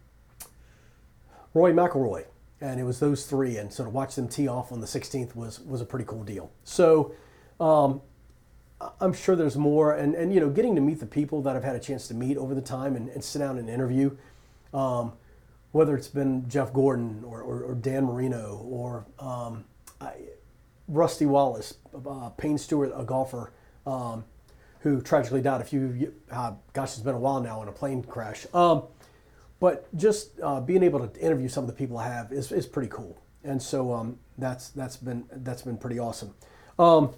Rory 1.53 1.73
McIlroy, 1.73 2.25
and 2.61 2.79
it 2.79 2.83
was 2.83 2.99
those 2.99 3.25
three. 3.25 3.57
And 3.57 3.71
so 3.71 3.83
to 3.83 3.89
watch 3.89 4.15
them 4.15 4.27
tee 4.27 4.47
off 4.47 4.71
on 4.71 4.79
the 4.79 4.87
16th 4.87 5.35
was 5.35 5.59
was 5.59 5.81
a 5.81 5.85
pretty 5.85 6.05
cool 6.05 6.23
deal. 6.23 6.51
So 6.63 7.13
um, 7.59 8.01
I'm 9.01 9.13
sure 9.13 9.35
there's 9.35 9.57
more, 9.57 9.93
and 9.93 10.15
and 10.15 10.33
you 10.33 10.39
know, 10.39 10.49
getting 10.49 10.75
to 10.75 10.81
meet 10.81 10.99
the 10.99 11.05
people 11.05 11.41
that 11.41 11.55
I've 11.55 11.63
had 11.63 11.75
a 11.75 11.79
chance 11.79 12.07
to 12.07 12.13
meet 12.13 12.37
over 12.37 12.55
the 12.55 12.61
time 12.61 12.95
and, 12.95 13.09
and 13.09 13.23
sit 13.23 13.39
down 13.39 13.57
and 13.57 13.69
interview. 13.69 14.15
Um, 14.73 15.13
whether 15.73 15.97
it's 15.97 16.07
been 16.07 16.47
Jeff 16.47 16.71
Gordon 16.71 17.23
or, 17.25 17.41
or, 17.41 17.63
or 17.63 17.73
Dan 17.73 18.05
Marino 18.05 18.63
or 18.69 19.05
um, 19.19 19.65
I, 19.99 20.13
Rusty 20.87 21.25
Wallace, 21.25 21.75
uh, 22.07 22.29
Payne 22.29 22.57
Stewart, 22.57 22.91
a 22.95 23.03
golfer 23.03 23.51
um, 23.85 24.25
who 24.79 25.01
tragically 25.01 25.41
died 25.41 25.61
a 25.61 25.63
few, 25.63 26.13
uh, 26.31 26.53
gosh, 26.73 26.89
it's 26.89 26.99
been 26.99 27.15
a 27.15 27.19
while 27.19 27.41
now 27.41 27.61
in 27.61 27.67
a 27.67 27.71
plane 27.71 28.03
crash. 28.03 28.45
Um, 28.53 28.83
but 29.59 29.95
just 29.95 30.39
uh, 30.41 30.59
being 30.59 30.83
able 30.83 31.07
to 31.07 31.21
interview 31.21 31.47
some 31.47 31.63
of 31.63 31.69
the 31.69 31.75
people 31.75 31.97
I 31.97 32.07
have 32.07 32.33
is, 32.33 32.51
is 32.51 32.65
pretty 32.65 32.89
cool. 32.89 33.21
And 33.45 33.61
so 33.61 33.93
um, 33.93 34.19
that's, 34.37 34.69
that's, 34.69 34.97
been, 34.97 35.25
that's 35.31 35.61
been 35.61 35.77
pretty 35.77 35.99
awesome. 35.99 36.33
Um, 36.77 37.13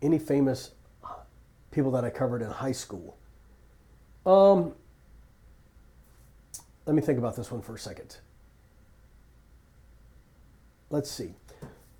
any 0.00 0.18
famous 0.18 0.70
people 1.70 1.90
that 1.92 2.04
I 2.04 2.10
covered 2.10 2.40
in 2.40 2.50
high 2.50 2.72
school? 2.72 3.18
Um, 4.24 4.72
let 6.86 6.96
me 6.96 7.02
think 7.02 7.18
about 7.18 7.36
this 7.36 7.50
one 7.50 7.60
for 7.60 7.74
a 7.74 7.78
second 7.78 8.16
let's 10.90 11.10
see. 11.10 11.34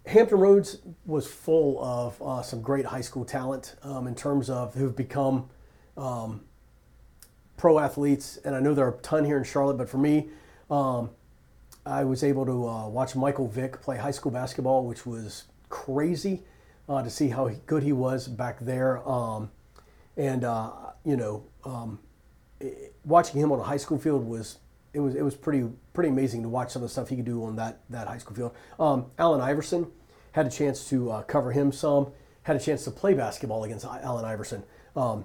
Hampton 0.07 0.39
Roads 0.39 0.79
was 1.07 1.27
full 1.27 1.83
of 1.83 2.21
uh, 2.21 2.43
some 2.43 2.61
great 2.61 2.85
high 2.85 3.01
school 3.01 3.25
talent 3.25 3.77
um, 3.83 4.07
in 4.07 4.15
terms 4.15 4.51
of 4.51 4.75
who've 4.75 4.97
become 4.97 5.49
um, 5.97 6.43
pro 7.57 7.79
athletes, 7.79 8.39
and 8.45 8.55
I 8.55 8.61
know 8.61 8.75
there 8.75 8.87
are 8.87 8.95
a 8.95 8.99
ton 8.99 9.25
here 9.25 9.39
in 9.39 9.45
Charlotte. 9.45 9.77
But 9.77 9.89
for 9.89 9.99
me, 9.99 10.29
um, 10.71 11.11
I 11.87 12.05
was 12.05 12.25
able 12.25 12.45
to 12.47 12.69
uh, 12.69 12.89
watch 12.89 13.15
Michael 13.15 13.47
Vick 13.47 13.81
play 13.81 13.99
high 13.99 14.11
school 14.11 14.33
basketball, 14.33 14.87
which 14.87 15.07
was 15.07 15.45
crazy 15.69 16.43
uh, 16.89 17.03
to 17.03 17.11
see 17.11 17.29
how 17.29 17.49
good 17.67 17.83
he 17.83 17.93
was 17.93 18.27
back 18.27 18.59
there. 18.61 19.07
Um, 19.09 19.51
and 20.17 20.43
uh, 20.43 20.73
you 21.05 21.17
know, 21.17 21.45
um, 21.65 22.01
watching 23.05 23.41
him 23.41 23.53
on 23.53 23.61
a 23.61 23.65
high 23.65 23.77
school 23.77 23.99
field 23.99 24.27
was 24.27 24.59
it 24.93 25.01
was 25.01 25.15
it 25.15 25.23
was 25.23 25.37
pretty 25.37 25.69
pretty 25.93 26.11
amazing 26.11 26.43
to 26.43 26.49
watch 26.49 26.73
some 26.73 26.83
of 26.83 26.89
the 26.89 26.93
stuff 26.93 27.09
he 27.09 27.17
could 27.17 27.25
do 27.25 27.45
on 27.45 27.57
that 27.57 27.81
that 27.91 28.09
high 28.09 28.19
school 28.19 28.37
field. 28.37 28.55
Um, 28.79 29.07
Allen 29.19 29.41
Iverson 29.41 29.91
had 30.33 30.47
a 30.47 30.51
chance 30.51 30.89
to 30.89 31.11
uh, 31.11 31.23
cover 31.23 31.53
him 31.53 31.73
some. 31.73 32.13
Had 32.43 32.57
a 32.57 32.61
chance 32.61 32.85
to 32.85 32.91
play 32.91 33.15
basketball 33.15 33.65
against 33.65 33.85
Allen 33.85 34.25
Iverson. 34.25 34.65
Um, 34.97 35.25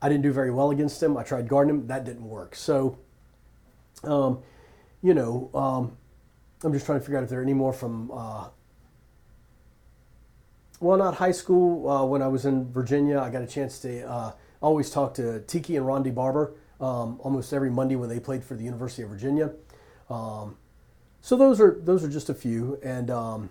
I 0.00 0.08
didn't 0.08 0.22
do 0.22 0.32
very 0.32 0.50
well 0.50 0.70
against 0.70 1.02
him. 1.02 1.16
I 1.16 1.22
tried 1.22 1.48
guarding 1.48 1.74
him. 1.74 1.86
That 1.88 2.04
didn't 2.04 2.28
work. 2.28 2.54
So, 2.54 2.98
um, 4.04 4.40
you 5.02 5.14
know, 5.14 5.50
um, 5.54 5.96
I'm 6.62 6.72
just 6.72 6.86
trying 6.86 6.98
to 6.98 7.04
figure 7.04 7.18
out 7.18 7.24
if 7.24 7.30
there 7.30 7.40
are 7.40 7.42
any 7.42 7.54
more 7.54 7.72
from. 7.72 8.10
Uh, 8.10 8.48
well, 10.80 10.98
not 10.98 11.14
high 11.14 11.32
school. 11.32 11.88
Uh, 11.88 12.04
when 12.04 12.22
I 12.22 12.28
was 12.28 12.44
in 12.44 12.70
Virginia, 12.70 13.18
I 13.18 13.30
got 13.30 13.42
a 13.42 13.46
chance 13.46 13.78
to 13.80 14.08
uh, 14.08 14.32
always 14.60 14.90
talk 14.90 15.14
to 15.14 15.40
Tiki 15.40 15.76
and 15.76 15.86
Ronde 15.86 16.14
Barber 16.14 16.52
um, 16.84 17.18
almost 17.20 17.52
every 17.54 17.70
Monday 17.70 17.96
when 17.96 18.10
they 18.10 18.20
played 18.20 18.44
for 18.44 18.54
the 18.54 18.64
University 18.64 19.02
of 19.02 19.08
Virginia. 19.08 19.52
Um, 20.10 20.56
so 21.22 21.34
those 21.36 21.58
are 21.58 21.80
those 21.82 22.04
are 22.04 22.08
just 22.08 22.28
a 22.28 22.34
few, 22.34 22.78
and 22.82 23.10
um, 23.10 23.50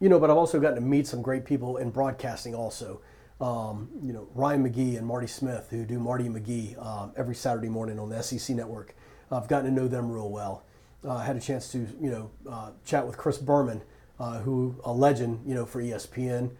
you 0.00 0.08
know, 0.08 0.18
but 0.18 0.30
I've 0.30 0.38
also 0.38 0.58
gotten 0.58 0.76
to 0.76 0.80
meet 0.80 1.06
some 1.06 1.20
great 1.20 1.44
people 1.44 1.76
in 1.76 1.90
broadcasting 1.90 2.54
also. 2.54 3.02
Um, 3.38 3.90
you 4.02 4.14
know, 4.14 4.28
Ryan 4.34 4.66
McGee 4.66 4.96
and 4.96 5.06
Marty 5.06 5.26
Smith, 5.26 5.68
who 5.70 5.84
do 5.84 5.98
Marty 5.98 6.28
McGee 6.28 6.76
uh, 6.78 7.08
every 7.16 7.34
Saturday 7.34 7.68
morning 7.68 7.98
on 7.98 8.08
the 8.08 8.22
SEC 8.22 8.56
network. 8.56 8.94
I've 9.30 9.48
gotten 9.48 9.66
to 9.66 9.70
know 9.70 9.86
them 9.86 10.10
real 10.10 10.30
well. 10.30 10.64
Uh, 11.04 11.16
I 11.16 11.24
had 11.24 11.36
a 11.36 11.40
chance 11.40 11.70
to 11.72 11.78
you 12.00 12.10
know 12.10 12.30
uh, 12.50 12.70
chat 12.86 13.06
with 13.06 13.18
Chris 13.18 13.36
Berman, 13.36 13.82
uh, 14.18 14.38
who 14.38 14.80
a 14.84 14.92
legend 14.92 15.42
you 15.46 15.54
know 15.54 15.66
for 15.66 15.82
ESPN. 15.82 16.52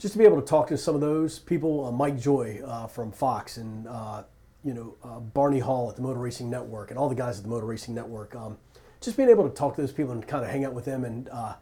Just 0.00 0.12
to 0.12 0.18
be 0.18 0.24
able 0.24 0.40
to 0.40 0.46
talk 0.46 0.68
to 0.68 0.78
some 0.78 0.94
of 0.94 1.02
those 1.02 1.38
people, 1.38 1.84
uh, 1.84 1.92
Mike 1.92 2.18
Joy 2.18 2.62
uh, 2.64 2.86
from 2.86 3.12
Fox 3.12 3.58
and 3.58 3.86
uh, 3.86 4.22
you 4.64 4.72
know 4.72 4.96
uh, 5.04 5.20
Barney 5.20 5.58
Hall 5.58 5.90
at 5.90 5.96
the 5.96 6.00
Motor 6.00 6.20
Racing 6.20 6.48
Network 6.48 6.88
and 6.88 6.98
all 6.98 7.10
the 7.10 7.14
guys 7.14 7.36
at 7.36 7.42
the 7.42 7.50
Motor 7.50 7.66
Racing 7.66 7.94
Network. 7.94 8.34
Um, 8.34 8.56
just 9.02 9.18
being 9.18 9.28
able 9.28 9.46
to 9.46 9.54
talk 9.54 9.76
to 9.76 9.82
those 9.82 9.92
people 9.92 10.12
and 10.12 10.26
kind 10.26 10.42
of 10.42 10.50
hang 10.50 10.64
out 10.64 10.72
with 10.72 10.86
them, 10.86 11.04
and 11.04 11.28
uh, 11.28 11.54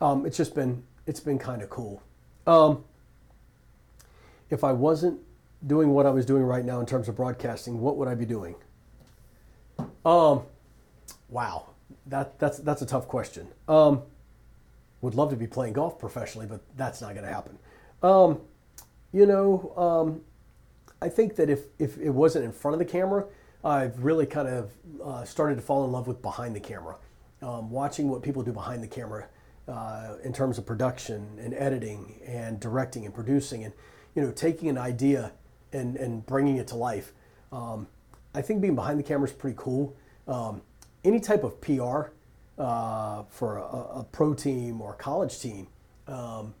um, 0.00 0.24
it's 0.24 0.38
just 0.38 0.54
been 0.54 0.84
it's 1.06 1.20
been 1.20 1.38
kind 1.38 1.60
of 1.60 1.68
cool. 1.68 2.02
Um, 2.46 2.82
if 4.48 4.64
I 4.64 4.72
wasn't 4.72 5.20
doing 5.66 5.90
what 5.90 6.06
I 6.06 6.10
was 6.10 6.24
doing 6.24 6.44
right 6.44 6.64
now 6.64 6.80
in 6.80 6.86
terms 6.86 7.10
of 7.10 7.16
broadcasting, 7.16 7.82
what 7.82 7.98
would 7.98 8.08
I 8.08 8.14
be 8.14 8.24
doing? 8.24 8.54
Um, 10.02 10.44
wow, 11.28 11.66
that 12.06 12.38
that's 12.38 12.56
that's 12.56 12.80
a 12.80 12.86
tough 12.86 13.06
question. 13.06 13.48
Um, 13.68 14.02
would 15.02 15.14
love 15.14 15.28
to 15.28 15.36
be 15.36 15.46
playing 15.46 15.74
golf 15.74 15.98
professionally, 15.98 16.46
but 16.46 16.62
that's 16.78 17.02
not 17.02 17.12
going 17.12 17.26
to 17.26 17.32
happen. 17.32 17.58
Um, 18.02 18.40
you 19.12 19.26
know, 19.26 19.72
um, 19.76 20.20
I 21.00 21.08
think 21.08 21.36
that 21.36 21.50
if, 21.50 21.64
if 21.78 21.98
it 21.98 22.10
wasn't 22.10 22.44
in 22.44 22.52
front 22.52 22.74
of 22.74 22.78
the 22.78 22.84
camera, 22.84 23.24
I've 23.64 24.04
really 24.04 24.26
kind 24.26 24.48
of 24.48 24.72
uh, 25.02 25.24
started 25.24 25.56
to 25.56 25.62
fall 25.62 25.84
in 25.84 25.92
love 25.92 26.06
with 26.06 26.22
behind 26.22 26.54
the 26.54 26.60
camera. 26.60 26.96
Um, 27.42 27.70
watching 27.70 28.08
what 28.08 28.22
people 28.22 28.42
do 28.42 28.52
behind 28.52 28.82
the 28.82 28.88
camera 28.88 29.26
uh, 29.68 30.14
in 30.22 30.32
terms 30.32 30.58
of 30.58 30.66
production 30.66 31.38
and 31.38 31.52
editing 31.54 32.20
and 32.26 32.58
directing 32.58 33.04
and 33.04 33.14
producing 33.14 33.64
and, 33.64 33.74
you 34.14 34.22
know, 34.22 34.30
taking 34.30 34.68
an 34.68 34.78
idea 34.78 35.32
and, 35.72 35.96
and 35.96 36.24
bringing 36.24 36.56
it 36.56 36.68
to 36.68 36.76
life. 36.76 37.12
Um, 37.52 37.86
I 38.34 38.42
think 38.42 38.60
being 38.60 38.74
behind 38.74 38.98
the 38.98 39.02
camera 39.02 39.26
is 39.26 39.32
pretty 39.32 39.56
cool. 39.58 39.94
Um, 40.28 40.62
any 41.04 41.20
type 41.20 41.44
of 41.44 41.60
PR 41.60 42.10
uh, 42.58 43.24
for 43.28 43.58
a, 43.58 44.00
a, 44.00 44.06
pro 44.10 44.34
team 44.34 44.80
or 44.80 44.92
a 44.92 44.96
college 44.96 45.40
team, 45.40 45.68
um, 46.08 46.54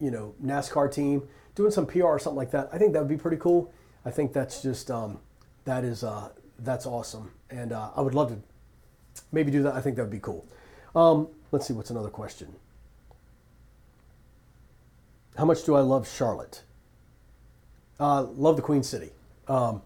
you 0.00 0.10
know, 0.10 0.34
NASCAR 0.44 0.92
team, 0.92 1.28
doing 1.54 1.70
some 1.70 1.86
PR 1.86 2.04
or 2.04 2.18
something 2.18 2.36
like 2.36 2.50
that. 2.50 2.68
I 2.72 2.78
think 2.78 2.92
that 2.92 3.00
would 3.00 3.08
be 3.08 3.16
pretty 3.16 3.38
cool. 3.38 3.72
I 4.04 4.10
think 4.10 4.32
that's 4.32 4.62
just 4.62 4.90
um, 4.90 5.18
that 5.64 5.84
is 5.84 6.04
uh, 6.04 6.30
that's 6.58 6.86
awesome, 6.86 7.32
and 7.50 7.72
uh, 7.72 7.90
I 7.96 8.00
would 8.00 8.14
love 8.14 8.30
to 8.30 9.22
maybe 9.32 9.50
do 9.50 9.62
that. 9.64 9.74
I 9.74 9.80
think 9.80 9.96
that 9.96 10.02
would 10.02 10.10
be 10.10 10.20
cool. 10.20 10.46
Um, 10.94 11.28
let's 11.52 11.66
see, 11.66 11.74
what's 11.74 11.90
another 11.90 12.08
question? 12.08 12.54
How 15.36 15.44
much 15.44 15.64
do 15.64 15.74
I 15.74 15.80
love 15.80 16.08
Charlotte? 16.08 16.62
Uh, 18.00 18.22
love 18.22 18.56
the 18.56 18.62
Queen 18.62 18.82
City. 18.82 19.10
Um, 19.48 19.82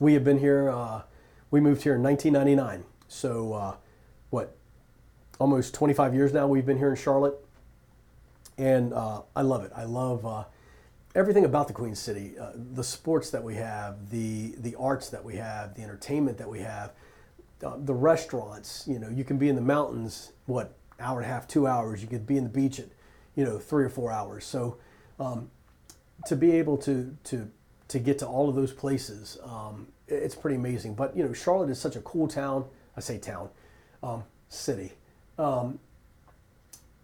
we 0.00 0.14
have 0.14 0.24
been 0.24 0.38
here, 0.38 0.70
uh, 0.70 1.02
we 1.50 1.60
moved 1.60 1.82
here 1.82 1.94
in 1.94 2.02
1999. 2.02 2.84
So, 3.08 3.52
uh, 3.52 3.74
what, 4.30 4.56
almost 5.38 5.74
25 5.74 6.14
years 6.14 6.32
now 6.32 6.46
we've 6.46 6.66
been 6.66 6.78
here 6.78 6.90
in 6.90 6.96
Charlotte. 6.96 7.34
And 8.58 8.92
uh, 8.92 9.22
I 9.34 9.42
love 9.42 9.64
it. 9.64 9.72
I 9.74 9.84
love 9.84 10.26
uh, 10.26 10.44
everything 11.14 11.44
about 11.44 11.68
the 11.68 11.74
Queen 11.74 11.94
City 11.94 12.38
uh, 12.38 12.52
the 12.54 12.84
sports 12.84 13.30
that 13.30 13.42
we 13.42 13.54
have, 13.56 14.10
the, 14.10 14.54
the 14.58 14.74
arts 14.76 15.08
that 15.10 15.24
we 15.24 15.36
have, 15.36 15.74
the 15.74 15.82
entertainment 15.82 16.38
that 16.38 16.48
we 16.48 16.60
have, 16.60 16.92
the 17.60 17.94
restaurants. 17.94 18.84
You 18.86 18.98
know, 18.98 19.08
you 19.08 19.24
can 19.24 19.38
be 19.38 19.48
in 19.48 19.54
the 19.54 19.62
mountains, 19.62 20.32
what, 20.46 20.74
hour 21.00 21.20
and 21.20 21.28
a 21.28 21.32
half, 21.32 21.46
two 21.48 21.66
hours. 21.66 22.02
You 22.02 22.08
could 22.08 22.26
be 22.26 22.36
in 22.36 22.44
the 22.44 22.50
beach 22.50 22.78
at, 22.78 22.86
you 23.34 23.44
know, 23.44 23.58
three 23.58 23.84
or 23.84 23.88
four 23.88 24.10
hours. 24.10 24.44
So, 24.44 24.78
um, 25.18 25.50
to 26.26 26.36
be 26.36 26.52
able 26.52 26.76
to 26.78 27.16
to 27.24 27.50
to 27.88 27.98
get 27.98 28.18
to 28.20 28.26
all 28.26 28.48
of 28.48 28.54
those 28.54 28.72
places, 28.72 29.38
um, 29.44 29.88
it's 30.08 30.34
pretty 30.34 30.56
amazing. 30.56 30.94
But 30.94 31.16
you 31.16 31.24
know, 31.24 31.32
Charlotte 31.32 31.70
is 31.70 31.80
such 31.80 31.96
a 31.96 32.00
cool 32.00 32.28
town. 32.28 32.64
I 32.96 33.00
say 33.00 33.18
town, 33.18 33.48
um, 34.02 34.24
city, 34.48 34.92
um, 35.38 35.78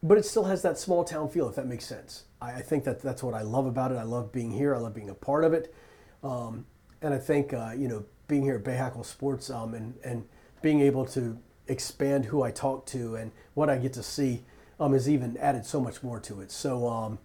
but 0.02 0.18
it 0.18 0.24
still 0.24 0.44
has 0.44 0.62
that 0.62 0.78
small 0.78 1.04
town 1.04 1.28
feel. 1.28 1.48
If 1.48 1.56
that 1.56 1.66
makes 1.66 1.84
sense, 1.84 2.24
I, 2.40 2.54
I, 2.54 2.62
think 2.62 2.84
that 2.84 3.00
that's 3.02 3.22
what 3.22 3.34
I 3.34 3.42
love 3.42 3.66
about 3.66 3.92
it. 3.92 3.96
I 3.96 4.04
love 4.04 4.32
being 4.32 4.50
here. 4.50 4.74
I 4.74 4.78
love 4.78 4.94
being 4.94 5.10
a 5.10 5.14
part 5.14 5.44
of 5.44 5.52
it, 5.52 5.74
um, 6.22 6.66
and 7.02 7.12
I 7.12 7.18
think 7.18 7.52
uh, 7.52 7.72
you 7.76 7.88
know 7.88 8.04
being 8.26 8.42
here 8.42 8.56
at 8.56 8.64
Bahakel 8.64 9.04
Sports 9.04 9.50
um, 9.50 9.74
and 9.74 9.94
and 10.04 10.24
being 10.62 10.80
able 10.80 11.04
to 11.06 11.38
expand 11.66 12.26
who 12.26 12.42
I 12.42 12.50
talk 12.50 12.86
to 12.86 13.16
and 13.16 13.32
what 13.54 13.68
I 13.68 13.76
get 13.76 13.92
to 13.94 14.02
see 14.02 14.44
um, 14.80 14.92
has 14.92 15.08
even 15.08 15.36
added 15.36 15.66
so 15.66 15.80
much 15.80 16.02
more 16.02 16.18
to 16.20 16.40
it. 16.40 16.50
So 16.50 17.18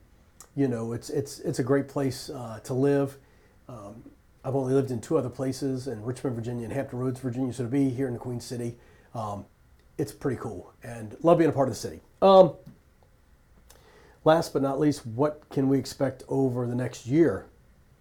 you 0.55 0.67
know, 0.67 0.93
it's 0.93 1.09
it's 1.09 1.39
it's 1.39 1.59
a 1.59 1.63
great 1.63 1.87
place 1.87 2.29
uh, 2.29 2.59
to 2.63 2.73
live. 2.73 3.17
Um, 3.67 4.03
I've 4.43 4.55
only 4.55 4.73
lived 4.73 4.91
in 4.91 4.99
two 4.99 5.17
other 5.17 5.29
places 5.29 5.87
in 5.87 6.03
Richmond, 6.03 6.35
Virginia, 6.35 6.65
and 6.65 6.73
Hampton 6.73 6.99
Roads, 6.99 7.19
Virginia. 7.19 7.53
So 7.53 7.63
to 7.63 7.69
be 7.69 7.89
here 7.89 8.07
in 8.07 8.13
the 8.13 8.19
Queen 8.19 8.39
City, 8.39 8.75
um, 9.15 9.45
it's 9.97 10.11
pretty 10.11 10.37
cool, 10.37 10.73
and 10.83 11.15
love 11.23 11.37
being 11.37 11.49
a 11.49 11.53
part 11.53 11.69
of 11.69 11.73
the 11.73 11.79
city. 11.79 12.01
Last 14.25 14.53
but 14.53 14.61
not 14.61 14.79
least, 14.79 15.05
what 15.05 15.43
can 15.49 15.67
we 15.67 15.77
expect 15.77 16.23
over 16.27 16.65
the 16.65 16.75
next 16.75 17.05
year 17.05 17.47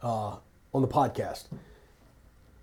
uh, 0.02 0.36
on 0.72 0.82
the 0.82 0.88
podcast? 0.88 1.46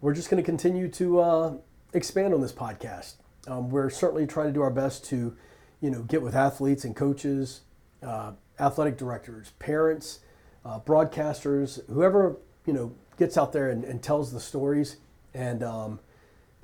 We're 0.02 0.14
just 0.14 0.30
going 0.30 0.42
to 0.42 0.46
continue 0.46 0.88
to 0.90 1.20
uh, 1.20 1.54
expand 1.94 2.34
on 2.34 2.42
this 2.42 2.54
podcast. 2.54 3.16
Um, 3.48 3.70
we're 3.70 3.90
certainly 3.90 4.26
trying 4.26 4.48
to 4.48 4.54
do 4.54 4.62
our 4.62 4.70
best 4.70 5.04
to, 5.06 5.36
you 5.82 5.90
know, 5.90 6.04
get 6.04 6.22
with 6.22 6.36
athletes 6.36 6.86
and 6.86 6.96
coaches. 6.96 7.62
Uh, 8.02 8.32
athletic 8.60 8.98
directors, 8.98 9.52
parents, 9.60 10.20
uh, 10.66 10.80
broadcasters, 10.80 11.86
whoever 11.90 12.38
you 12.66 12.74
know 12.74 12.94
gets 13.18 13.38
out 13.38 13.54
there 13.54 13.70
and, 13.70 13.84
and 13.84 14.02
tells 14.04 14.32
the 14.32 14.40
stories 14.40 14.98
and 15.34 15.64
um, 15.64 16.00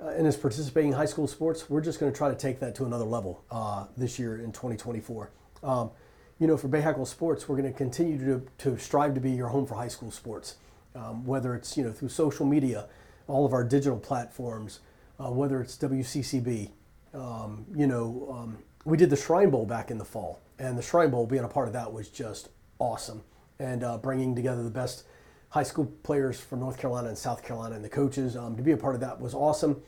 uh, 0.00 0.08
and 0.08 0.26
is 0.26 0.36
participating 0.36 0.92
in 0.92 0.96
high 0.96 1.06
school 1.06 1.26
sports. 1.26 1.68
We're 1.68 1.80
just 1.80 1.98
going 1.98 2.12
to 2.12 2.16
try 2.16 2.28
to 2.28 2.36
take 2.36 2.60
that 2.60 2.74
to 2.76 2.84
another 2.84 3.04
level 3.04 3.44
uh, 3.50 3.86
this 3.96 4.18
year 4.18 4.36
in 4.36 4.52
2024. 4.52 5.30
Um, 5.62 5.90
you 6.38 6.46
know, 6.46 6.56
for 6.56 6.68
Bahakel 6.68 7.06
Sports, 7.06 7.48
we're 7.48 7.56
going 7.56 7.72
to 7.72 7.76
continue 7.76 8.18
to, 8.18 8.46
to 8.58 8.78
strive 8.78 9.14
to 9.14 9.20
be 9.20 9.30
your 9.30 9.48
home 9.48 9.66
for 9.66 9.74
high 9.74 9.88
school 9.88 10.10
sports, 10.10 10.56
um, 10.94 11.24
whether 11.24 11.54
it's 11.54 11.76
you 11.76 11.84
know 11.84 11.92
through 11.92 12.10
social 12.10 12.44
media, 12.44 12.86
all 13.26 13.46
of 13.46 13.52
our 13.52 13.64
digital 13.64 13.98
platforms, 13.98 14.80
uh, 15.18 15.30
whether 15.30 15.60
it's 15.60 15.76
WCCB. 15.78 16.70
Um, 17.14 17.64
you 17.74 17.86
know, 17.86 18.28
um, 18.30 18.58
we 18.84 18.98
did 18.98 19.08
the 19.08 19.16
Shrine 19.16 19.50
Bowl 19.50 19.64
back 19.64 19.90
in 19.90 19.96
the 19.96 20.04
fall, 20.04 20.40
and 20.58 20.76
the 20.76 20.82
Shrine 20.82 21.10
Bowl 21.10 21.26
being 21.26 21.44
a 21.44 21.48
part 21.48 21.68
of 21.68 21.72
that 21.72 21.92
was 21.92 22.08
just 22.08 22.50
awesome, 22.78 23.22
and 23.58 23.82
uh, 23.82 23.96
bringing 23.96 24.34
together 24.34 24.62
the 24.62 24.70
best 24.70 25.04
high 25.48 25.62
school 25.62 25.86
players 26.02 26.38
from 26.38 26.60
North 26.60 26.78
Carolina 26.78 27.08
and 27.08 27.16
South 27.16 27.42
Carolina 27.42 27.76
and 27.76 27.84
the 27.84 27.88
coaches 27.88 28.36
um, 28.36 28.56
to 28.56 28.62
be 28.62 28.72
a 28.72 28.76
part 28.76 28.94
of 28.94 29.00
that 29.00 29.18
was 29.18 29.32
awesome. 29.32 29.80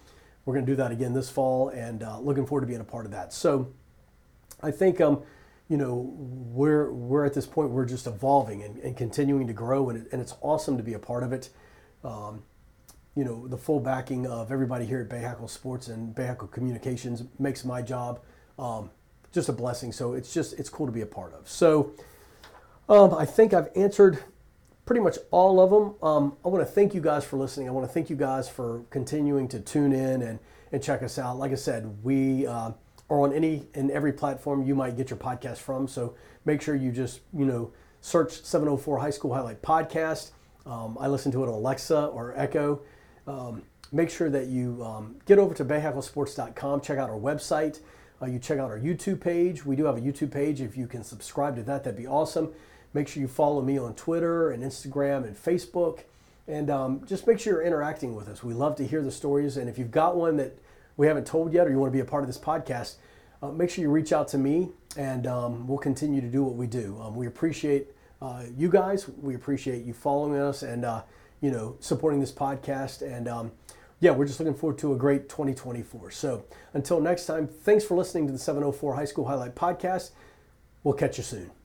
We're 0.46 0.54
going 0.54 0.64
to 0.64 0.72
do 0.72 0.76
that 0.76 0.92
again 0.92 1.12
this 1.12 1.28
fall, 1.28 1.68
and 1.68 2.02
uh, 2.02 2.18
looking 2.20 2.46
forward 2.46 2.62
to 2.62 2.66
being 2.66 2.80
a 2.80 2.84
part 2.84 3.04
of 3.04 3.12
that. 3.12 3.34
So, 3.34 3.70
I 4.62 4.70
think 4.70 4.98
um, 5.00 5.22
you 5.68 5.76
know 5.76 6.14
we're 6.16 6.90
we're 6.90 7.24
at 7.24 7.35
this 7.35 7.46
point 7.46 7.70
we're 7.70 7.85
just 7.85 8.07
evolving 8.07 8.62
and, 8.62 8.78
and 8.78 8.96
continuing 8.96 9.46
to 9.46 9.52
grow, 9.52 9.90
and, 9.90 10.07
and 10.12 10.20
it's 10.20 10.35
awesome 10.40 10.76
to 10.76 10.83
be 10.83 10.94
a 10.94 10.98
part 10.98 11.22
of 11.22 11.33
it. 11.33 11.50
Um, 12.04 12.42
you 13.14 13.24
know, 13.24 13.48
the 13.48 13.59
full 13.59 13.81
backing 13.81 14.26
of 14.26 14.52
everybody 14.52 14.87
here 14.87 15.00
at 15.00 15.09
Bahakel 15.09 15.50
Sports 15.50 15.88
and 15.88 16.14
Bahakel 16.14 16.50
Communications 16.50 17.24
makes 17.38 17.64
my 17.64 17.83
job 17.83 18.20
um, 18.59 18.90
just 19.33 19.48
a 19.48 19.52
blessing. 19.52 19.92
So 19.92 20.14
it's 20.14 20.33
just 20.33 20.59
it's 20.59 20.68
cool 20.68 20.87
to 20.87 20.92
be 20.92 21.00
a 21.00 21.07
part 21.07 21.35
of. 21.35 21.48
So 21.48 21.92
um, 22.88 23.12
I 23.14 23.26
think 23.26 23.52
I've 23.52 23.68
answered 23.74 24.22
pretty 24.87 25.00
much 25.00 25.18
all 25.31 25.61
of 25.61 25.70
them. 25.70 25.94
Um, 26.02 26.37
I 26.44 26.48
want 26.48 26.66
to 26.66 26.72
thank 26.72 26.94
you 26.94 27.00
guys 27.00 27.24
for 27.24 27.37
listening. 27.37 27.68
I 27.68 27.72
want 27.72 27.87
to 27.87 27.92
thank 27.92 28.09
you 28.09 28.16
guys 28.16 28.48
for 28.48 28.85
continuing 28.90 29.48
to 29.48 29.61
tune 29.61 29.92
in 29.92 30.22
and 30.22 30.38
and 30.70 30.83
check 30.83 31.02
us 31.02 31.18
out. 31.18 31.38
Like 31.38 31.52
I 31.52 31.57
said, 31.57 32.04
we 32.04 32.46
uh, 32.46 32.72
are 33.11 33.21
on 33.21 33.33
any 33.33 33.66
and 33.75 33.90
every 33.90 34.12
platform 34.12 34.62
you 34.62 34.75
might 34.75 34.97
get 34.97 35.11
your 35.11 35.18
podcast 35.18 35.59
from. 35.59 35.88
So 35.88 36.14
make 36.44 36.62
sure 36.62 36.75
you 36.75 36.92
just 36.92 37.21
you 37.33 37.44
know 37.44 37.73
search 38.01 38.42
704 38.42 38.99
High 38.99 39.11
School 39.11 39.35
Highlight 39.35 39.62
Podcast. 39.62 40.31
Um, 40.66 40.97
I 41.01 41.09
listen 41.09 41.33
to 41.33 41.42
it 41.42 41.49
on 41.49 41.55
Alexa 41.55 42.07
or 42.07 42.35
Echo. 42.37 42.81
Um, 43.27 43.62
make 43.90 44.11
sure 44.11 44.29
that 44.31 44.47
you 44.47 44.83
um, 44.85 45.16
get 45.27 45.38
over 45.38 45.55
to 45.55 45.64
BahakelSports.com, 45.64 46.81
check 46.83 46.99
out 46.99 47.09
our 47.09 47.18
website. 47.18 47.81
Uh, 48.21 48.27
you 48.27 48.38
check 48.38 48.59
out 48.59 48.71
our 48.71 48.79
YouTube 48.79 49.21
page. 49.21 49.64
We 49.64 49.77
do 49.77 49.85
have 49.85 49.97
a 49.97 50.01
YouTube 50.01 50.33
page. 50.33 50.61
If 50.61 50.77
you 50.77 50.87
can 50.87 51.05
subscribe 51.05 51.57
to 51.57 51.62
that, 51.62 51.85
that'd 51.85 51.97
be 51.97 52.07
awesome. 52.07 52.53
Make 52.92 53.09
sure 53.09 53.21
you 53.21 53.29
follow 53.29 53.62
me 53.62 53.79
on 53.79 53.94
Twitter 53.94 54.51
and 54.51 54.62
Instagram 54.62 55.25
and 55.25 55.37
Facebook. 55.37 56.01
And 56.49 56.71
um, 56.71 57.03
just 57.07 57.27
make 57.27 57.38
sure 57.38 57.55
you're 57.55 57.62
interacting 57.62 58.14
with 58.14 58.29
us. 58.29 58.42
We 58.42 58.55
love 58.55 58.77
to 58.77 58.87
hear 58.87 59.03
the 59.03 59.12
stories. 59.12 59.57
And 59.57 59.68
if 59.68 59.79
you've 59.79 59.90
got 59.90 60.16
one 60.16 60.37
that 60.38 60.59
we 60.98 61.06
haven't 61.06 61.26
told 61.26 61.54
yet 61.54 61.66
or 61.66 61.70
you 61.70 61.78
want 61.78 61.90
to 61.90 61.96
be 61.96 62.00
a 62.00 62.04
part 62.04 62.22
of 62.22 62.26
this 62.26 62.37
podcast, 62.37 62.96
uh, 63.40 63.48
make 63.48 63.70
sure 63.70 63.80
you 63.80 63.90
reach 63.90 64.12
out 64.12 64.28
to 64.28 64.37
me 64.37 64.68
and 64.98 65.26
um, 65.26 65.66
we'll 65.66 65.78
continue 65.78 66.20
to 66.20 66.26
do 66.26 66.42
what 66.42 66.56
we 66.56 66.66
do. 66.66 67.00
Um, 67.00 67.14
we 67.14 67.26
appreciate 67.26 67.87
uh, 68.20 68.42
you 68.56 68.68
guys. 68.68 69.08
We 69.08 69.34
appreciate 69.34 69.84
you 69.84 69.94
following 69.94 70.38
us 70.38 70.62
and, 70.62 70.84
uh, 70.84 71.02
you 71.40 71.52
know, 71.52 71.76
supporting 71.78 72.20
this 72.20 72.32
podcast. 72.32 73.00
And 73.00 73.28
um, 73.28 73.52
yeah, 74.00 74.11
we're 74.11 74.26
just 74.26 74.40
looking 74.40 74.54
forward 74.54 74.78
to 74.80 74.92
a 74.92 74.96
great 74.96 75.28
2024. 75.28 76.11
So 76.11 76.44
until 76.74 77.00
next 77.00 77.26
time, 77.26 77.46
thanks 77.46 77.84
for 77.84 77.96
listening 77.96 78.26
to 78.26 78.32
the 78.32 78.38
704 78.38 78.96
High 78.96 79.04
School 79.04 79.26
Highlight 79.26 79.54
Podcast. 79.54 80.11
We'll 80.82 80.94
catch 80.94 81.16
you 81.16 81.24
soon. 81.24 81.58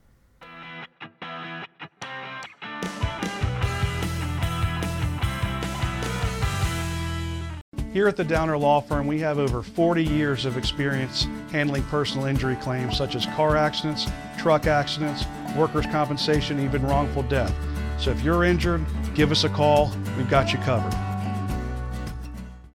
Here 7.93 8.07
at 8.07 8.17
the 8.17 8.23
Downer 8.23 8.57
Law 8.57 8.81
Firm, 8.81 9.05
we 9.05 9.19
have 9.19 9.37
over 9.37 9.61
40 9.61 10.03
years 10.03 10.45
of 10.45 10.57
experience 10.57 11.27
handling 11.51 11.83
personal 11.83 12.25
injury 12.25 12.55
claims 12.55 12.97
such 12.97 13.13
as 13.13 13.27
car 13.27 13.55
accidents, 13.55 14.07
truck 14.39 14.65
accidents, 14.65 15.25
workers' 15.55 15.85
compensation, 15.85 16.59
even 16.59 16.81
wrongful 16.81 17.21
death. 17.21 17.53
So 17.99 18.09
if 18.09 18.19
you're 18.23 18.45
injured, 18.45 18.83
give 19.13 19.31
us 19.31 19.43
a 19.43 19.49
call. 19.49 19.91
We've 20.17 20.27
got 20.27 20.51
you 20.51 20.57
covered. 20.59 21.12